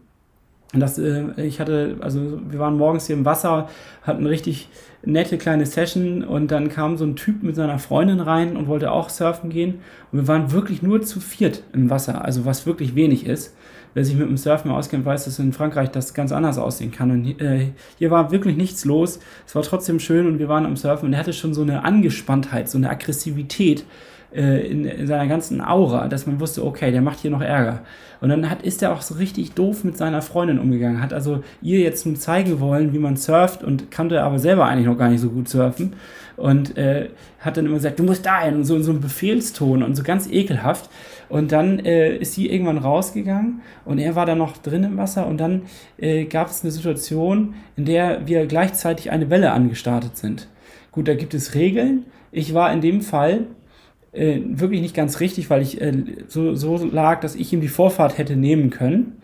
[0.72, 3.68] Und das, äh, ich hatte, also wir waren morgens hier im Wasser,
[4.02, 4.68] hatten richtig
[5.02, 8.92] nette kleine Session und dann kam so ein Typ mit seiner Freundin rein und wollte
[8.92, 9.80] auch surfen gehen.
[10.12, 13.56] Und wir waren wirklich nur zu viert im Wasser, also was wirklich wenig ist.
[13.94, 17.10] Wer sich mit dem Surfen auskennt, weiß, dass in Frankreich das ganz anders aussehen kann.
[17.10, 17.68] Und äh,
[17.98, 19.18] hier war wirklich nichts los.
[19.46, 21.84] Es war trotzdem schön und wir waren am Surfen und er hatte schon so eine
[21.84, 23.84] Angespanntheit, so eine Aggressivität
[24.32, 27.80] äh, in, in, seiner ganzen Aura, dass man wusste, okay, der macht hier noch Ärger.
[28.20, 31.42] Und dann hat, ist er auch so richtig doof mit seiner Freundin umgegangen, hat also
[31.62, 35.08] ihr jetzt nun zeigen wollen, wie man surft und kannte aber selber eigentlich noch gar
[35.08, 35.94] nicht so gut surfen.
[36.36, 37.08] Und äh,
[37.40, 40.02] hat dann immer gesagt, du musst dahin und so in so einem Befehlston und so
[40.02, 40.88] ganz ekelhaft.
[41.30, 45.28] Und dann äh, ist sie irgendwann rausgegangen und er war dann noch drin im Wasser
[45.28, 45.62] und dann
[45.96, 50.48] äh, gab es eine Situation, in der wir gleichzeitig eine Welle angestartet sind.
[50.90, 52.04] Gut, da gibt es Regeln.
[52.32, 53.46] Ich war in dem Fall
[54.12, 55.92] äh, wirklich nicht ganz richtig, weil ich äh,
[56.26, 59.22] so, so lag, dass ich ihm die Vorfahrt hätte nehmen können.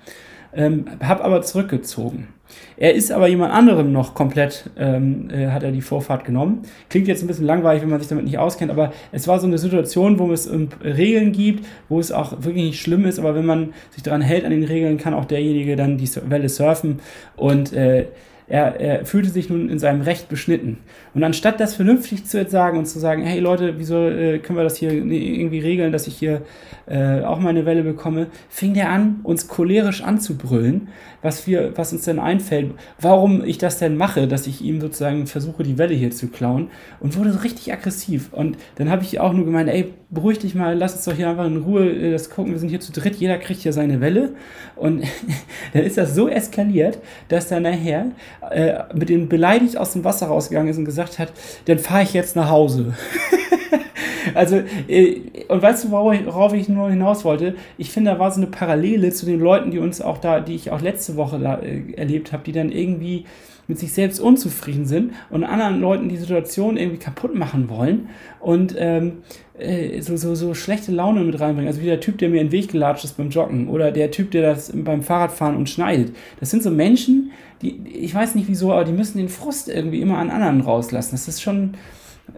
[0.55, 2.29] Ähm, habe aber zurückgezogen.
[2.77, 6.63] Er ist aber jemand anderem noch komplett, ähm, äh, hat er die Vorfahrt genommen.
[6.89, 9.47] Klingt jetzt ein bisschen langweilig, wenn man sich damit nicht auskennt, aber es war so
[9.47, 13.35] eine Situation, wo es ähm, Regeln gibt, wo es auch wirklich nicht schlimm ist, aber
[13.35, 17.01] wenn man sich daran hält an den Regeln, kann auch derjenige dann die Welle surfen
[17.37, 18.07] und äh,
[18.49, 20.79] er, er fühlte sich nun in seinem Recht beschnitten.
[21.15, 24.63] Und anstatt das vernünftig zu sagen und zu sagen, hey Leute, wieso äh, können wir
[24.63, 26.43] das hier irgendwie regeln, dass ich hier
[26.87, 30.89] äh, auch mal eine Welle bekomme, fing der an, uns cholerisch anzubrüllen,
[31.27, 35.27] was wir, was uns denn einfällt, warum ich das denn mache, dass ich ihm sozusagen
[35.27, 36.71] versuche, die Welle hier zu klauen
[37.01, 38.33] und wurde so richtig aggressiv.
[38.33, 41.29] Und dann habe ich auch nur gemeint, ey, beruhig dich mal, lass uns doch hier
[41.29, 44.01] einfach in Ruhe äh, das gucken, wir sind hier zu dritt, jeder kriegt hier seine
[44.01, 44.35] Welle.
[44.77, 45.05] Und
[45.73, 46.99] dann ist das so eskaliert,
[47.29, 48.13] dass dann nachher
[48.51, 51.33] äh, mit dem beleidigt aus dem Wasser rausgegangen ist und gesagt hat,
[51.65, 52.95] dann fahre ich jetzt nach Hause.
[54.35, 57.55] also, äh, und weißt du, worauf ich nur hinaus wollte?
[57.79, 60.55] Ich finde, da war so eine Parallele zu den Leuten, die uns auch da, die
[60.55, 63.25] ich auch letzte Woche da, äh, erlebt habe, die dann irgendwie
[63.69, 68.09] mit sich selbst unzufrieden sind und anderen Leuten die Situation irgendwie kaputt machen wollen
[68.41, 69.19] und ähm,
[69.59, 71.69] äh, so, so, so schlechte Laune mit reinbringen.
[71.69, 74.11] Also wie der Typ, der mir in den Weg gelatscht ist beim Joggen oder der
[74.11, 76.15] Typ, der das beim Fahrradfahren und schneidet.
[76.39, 80.01] Das sind so Menschen, die, ich weiß nicht wieso, aber die müssen den Frust irgendwie
[80.01, 81.13] immer an anderen rauslassen.
[81.13, 81.75] Das ist schon,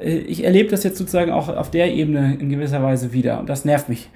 [0.01, 3.65] ich erlebe das jetzt sozusagen auch auf der Ebene in gewisser Weise wieder und das
[3.65, 4.11] nervt mich.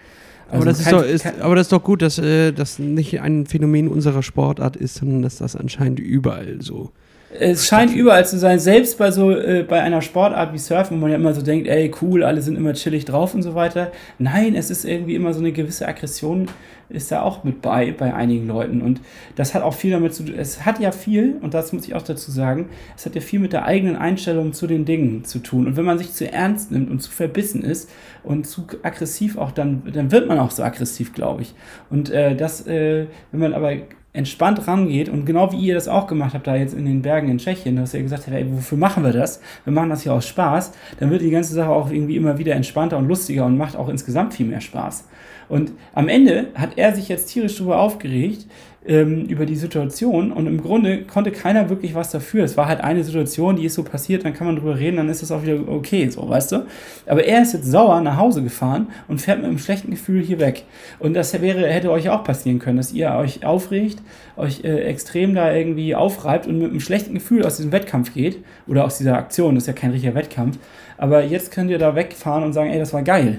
[0.50, 3.46] aber, das ist doch, ist, aber das ist doch gut, dass äh, das nicht ein
[3.46, 6.90] Phänomen unserer Sportart ist, sondern dass das anscheinend überall so.
[7.38, 11.02] Es scheint überall zu sein, selbst bei so äh, bei einer Sportart wie Surfen, wo
[11.02, 13.90] man ja immer so denkt, ey, cool, alle sind immer chillig drauf und so weiter.
[14.18, 16.48] Nein, es ist irgendwie immer so eine gewisse Aggression
[16.92, 19.00] ist da auch mit bei bei einigen Leuten und
[19.36, 20.34] das hat auch viel damit zu tun.
[20.36, 23.40] Es hat ja viel und das muss ich auch dazu sagen, es hat ja viel
[23.40, 26.70] mit der eigenen Einstellung zu den Dingen zu tun und wenn man sich zu ernst
[26.70, 27.90] nimmt und zu verbissen ist
[28.22, 31.54] und zu aggressiv auch dann dann wird man auch so aggressiv, glaube ich.
[31.90, 33.72] Und äh, das äh, wenn man aber
[34.14, 37.30] entspannt rangeht und genau wie ihr das auch gemacht habt, da jetzt in den Bergen
[37.30, 39.40] in Tschechien, dass ihr gesagt habt, ey, wofür machen wir das?
[39.64, 42.54] Wir machen das hier aus Spaß, dann wird die ganze Sache auch irgendwie immer wieder
[42.54, 45.08] entspannter und lustiger und macht auch insgesamt viel mehr Spaß.
[45.48, 48.46] Und am Ende hat er sich jetzt tierisch darüber aufgeregt,
[48.86, 52.44] ähm, über die Situation und im Grunde konnte keiner wirklich was dafür.
[52.44, 55.08] Es war halt eine Situation, die ist so passiert, dann kann man drüber reden, dann
[55.08, 56.66] ist das auch wieder okay, so, weißt du?
[57.06, 60.40] Aber er ist jetzt sauer nach Hause gefahren und fährt mit einem schlechten Gefühl hier
[60.40, 60.64] weg.
[60.98, 64.02] Und das wäre, hätte euch auch passieren können, dass ihr euch aufregt,
[64.36, 68.38] euch äh, extrem da irgendwie aufreibt und mit einem schlechten Gefühl aus diesem Wettkampf geht
[68.66, 70.58] oder aus dieser Aktion, das ist ja kein richtiger Wettkampf.
[70.98, 73.38] Aber jetzt könnt ihr da wegfahren und sagen, ey, das war geil.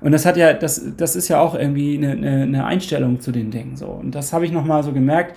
[0.00, 3.32] Und das hat ja, das, das ist ja auch irgendwie eine, eine, eine Einstellung zu
[3.32, 3.86] den Dingen so.
[3.86, 5.36] Und das habe ich nochmal so gemerkt.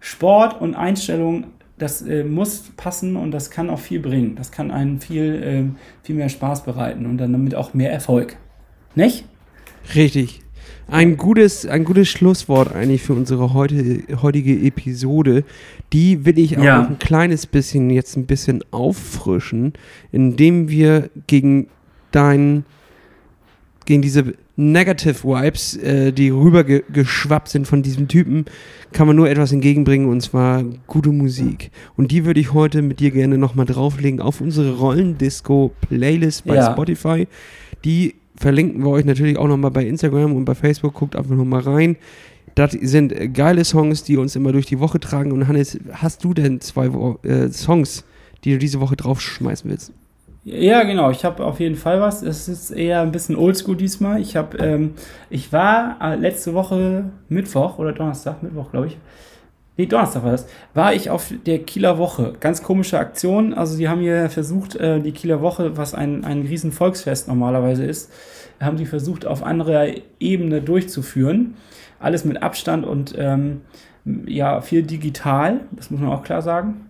[0.00, 1.44] Sport und Einstellung,
[1.78, 4.34] das äh, muss passen und das kann auch viel bringen.
[4.36, 8.36] Das kann einen viel, äh, viel mehr Spaß bereiten und dann damit auch mehr Erfolg.
[8.94, 9.24] Nicht?
[9.94, 10.40] Richtig.
[10.90, 15.44] Ein gutes, ein gutes Schlusswort eigentlich für unsere heute, heutige Episode.
[15.92, 16.82] Die will ich auch Ja.
[16.82, 19.74] noch ein kleines bisschen jetzt ein bisschen auffrischen,
[20.12, 21.68] indem wir gegen
[22.10, 22.64] dein,
[23.88, 28.44] gegen diese Negative Vibes, äh, die rübergeschwappt sind von diesem Typen,
[28.92, 31.70] kann man nur etwas entgegenbringen und zwar gute Musik.
[31.96, 36.70] Und die würde ich heute mit dir gerne nochmal drauflegen auf unsere Rollendisco-Playlist bei Ja.
[36.70, 37.26] Spotify.
[37.82, 40.92] Die verlinken wir euch natürlich auch nochmal bei Instagram und bei Facebook.
[40.92, 41.96] Guckt einfach nochmal rein.
[42.56, 45.32] Das sind geile Songs, die uns immer durch die Woche tragen.
[45.32, 46.90] Und Hannes, hast du denn zwei
[47.22, 48.04] äh, Songs,
[48.44, 49.92] die du diese Woche draufschmeißen willst?
[50.50, 51.10] Ja, genau.
[51.10, 52.22] Ich habe auf jeden Fall was.
[52.22, 54.18] Es ist eher ein bisschen oldschool diesmal.
[54.18, 54.94] Ich habe, ähm,
[55.28, 58.96] ich war äh, letzte Woche Mittwoch oder Donnerstag, Mittwoch glaube ich.
[59.76, 60.46] Nee, Donnerstag war das.
[60.72, 62.32] War ich auf der Kieler Woche.
[62.40, 63.52] Ganz komische Aktion.
[63.52, 67.84] Also die haben hier versucht, äh, die Kieler Woche, was ein, ein riesen Volksfest normalerweise
[67.84, 68.10] ist,
[68.58, 69.88] haben die versucht, auf anderer
[70.18, 71.56] Ebene durchzuführen.
[72.00, 73.60] Alles mit Abstand und ähm,
[74.26, 75.60] ja, viel digital.
[75.72, 76.87] Das muss man auch klar sagen.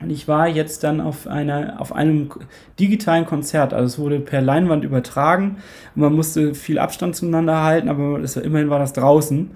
[0.00, 2.30] Und ich war jetzt dann auf, einer, auf einem
[2.78, 3.74] digitalen Konzert.
[3.74, 5.56] Also es wurde per Leinwand übertragen
[5.94, 9.50] und man musste viel Abstand zueinander halten, aber das, immerhin war das draußen.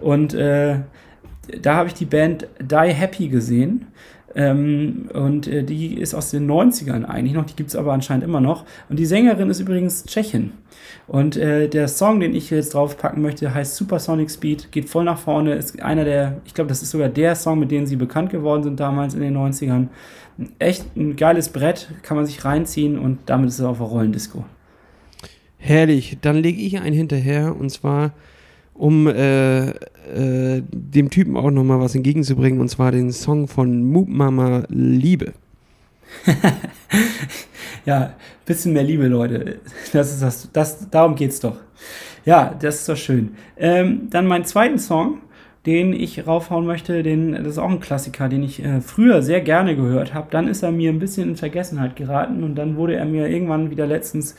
[0.00, 0.80] Und äh,
[1.62, 3.86] da habe ich die Band Die Happy gesehen.
[4.36, 8.22] Ähm, und äh, die ist aus den 90ern eigentlich noch, die gibt es aber anscheinend
[8.22, 8.66] immer noch.
[8.90, 10.52] Und die Sängerin ist übrigens Tschechin.
[11.06, 15.18] Und äh, der Song, den ich jetzt draufpacken möchte, heißt Supersonic Speed, geht voll nach
[15.18, 18.30] vorne, ist einer der, ich glaube, das ist sogar der Song, mit dem sie bekannt
[18.30, 19.86] geworden sind damals in den 90ern.
[20.58, 24.44] Echt ein geiles Brett, kann man sich reinziehen und damit ist es auf der Rollendisco.
[25.56, 26.18] Herrlich.
[26.20, 28.12] Dann lege ich einen hinterher und zwar,
[28.76, 34.08] um äh, äh, dem Typen auch nochmal was entgegenzubringen und zwar den Song von Moop
[34.08, 35.32] Mama Liebe.
[37.86, 38.14] Ja,
[38.44, 39.60] bisschen mehr Liebe, Leute.
[39.92, 41.56] Das ist das, das, darum geht's doch.
[42.24, 43.36] Ja, das ist doch schön.
[43.56, 45.18] Ähm, dann mein zweiten Song,
[45.66, 49.40] den ich raufhauen möchte, den, das ist auch ein Klassiker, den ich äh, früher sehr
[49.40, 50.26] gerne gehört habe.
[50.32, 53.70] Dann ist er mir ein bisschen in Vergessenheit geraten und dann wurde er mir irgendwann
[53.70, 54.34] wieder letztens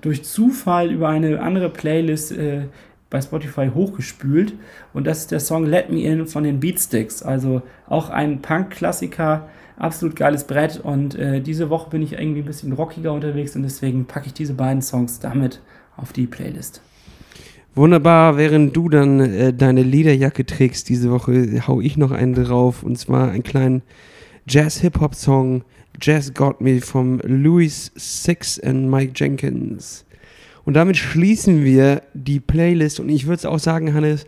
[0.00, 2.66] durch Zufall über eine andere Playlist äh,
[3.12, 4.54] bei Spotify hochgespült.
[4.94, 7.22] Und das ist der Song Let Me In von den Beatsticks.
[7.22, 10.80] Also auch ein Punk-Klassiker, absolut geiles Brett.
[10.82, 14.32] Und äh, diese Woche bin ich irgendwie ein bisschen rockiger unterwegs und deswegen packe ich
[14.32, 15.60] diese beiden Songs damit
[15.96, 16.80] auf die Playlist.
[17.74, 22.82] Wunderbar, während du dann äh, deine Lederjacke trägst diese Woche, hau ich noch einen drauf
[22.82, 23.82] und zwar einen kleinen
[24.48, 25.64] Jazz-Hip-Hop-Song,
[26.00, 30.06] Jazz Got Me vom Louis Six und Mike Jenkins.
[30.64, 34.26] Und damit schließen wir die Playlist und ich würde auch sagen, Hannes,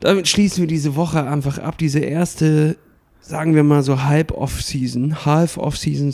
[0.00, 2.76] damit schließen wir diese Woche einfach ab, diese erste,
[3.20, 6.12] sagen wir mal so halb Off-Season, half Off-Season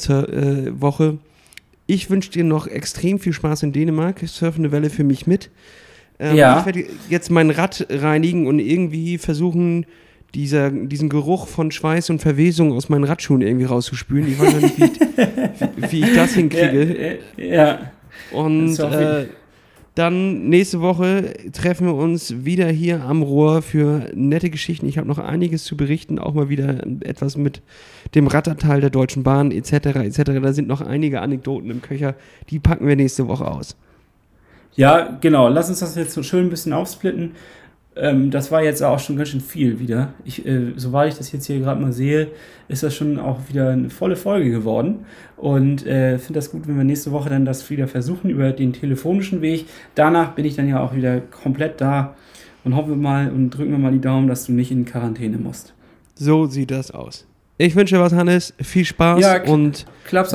[0.69, 1.13] äh.
[1.91, 5.51] Ich wünsche dir noch extrem viel Spaß in Dänemark, surf eine Welle für mich mit.
[6.21, 6.59] Ähm, Ja.
[6.61, 9.87] Ich werde jetzt mein Rad reinigen und irgendwie versuchen,
[10.35, 14.31] dieser, diesen Geruch von Schweiß und Verwesung aus meinen Radschuhen irgendwie rauszuspülen.
[14.31, 15.01] Ich weiß noch nicht, wie, ich-
[15.93, 17.19] wie ich das hinkriege.
[17.39, 17.93] Ja, ja.
[18.33, 19.27] Und äh,
[19.95, 24.87] dann nächste Woche treffen wir uns wieder hier am Rohr für nette Geschichten.
[24.87, 27.63] Ich habe noch einiges zu berichten, auch mal wieder etwas mit
[28.15, 29.73] dem Rattertal der Deutschen Bahn etc.
[29.73, 30.23] etc.
[30.41, 32.15] Da sind noch einige Anekdoten im Köcher.
[32.49, 33.77] Die packen wir nächste Woche aus.
[34.77, 35.49] Ja, genau.
[35.49, 37.33] Lass uns das jetzt so schön ein bisschen aufsplitten.
[38.01, 40.13] Ähm, das war jetzt auch schon ganz schön viel wieder.
[40.25, 42.29] Ich, äh, soweit ich das jetzt hier gerade mal sehe,
[42.69, 45.07] ist das schon auch wieder eine volle Folge geworden.
[45.37, 48.73] Und äh, finde das gut, wenn wir nächste Woche dann das wieder versuchen über den
[48.73, 49.67] telefonischen Weg.
[49.95, 52.15] Danach bin ich dann ja auch wieder komplett da
[52.65, 55.39] und hoffen wir mal und drücken wir mal die Daumen, dass du nicht in Quarantäne
[55.39, 55.75] musst.
[56.15, 57.27] So sieht das aus.
[57.57, 58.55] Ich wünsche dir was, Hannes.
[58.61, 59.87] Viel Spaß Ja, und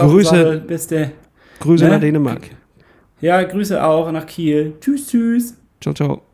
[0.09, 0.29] Grüße.
[0.29, 1.11] Sache.
[1.59, 1.91] Grüße Ne?
[1.91, 2.49] nach Dänemark.
[3.21, 4.73] Ja, Grüße auch nach Kiel.
[4.81, 5.55] Tschüss, tschüss.
[5.79, 6.32] Ciao, ciao.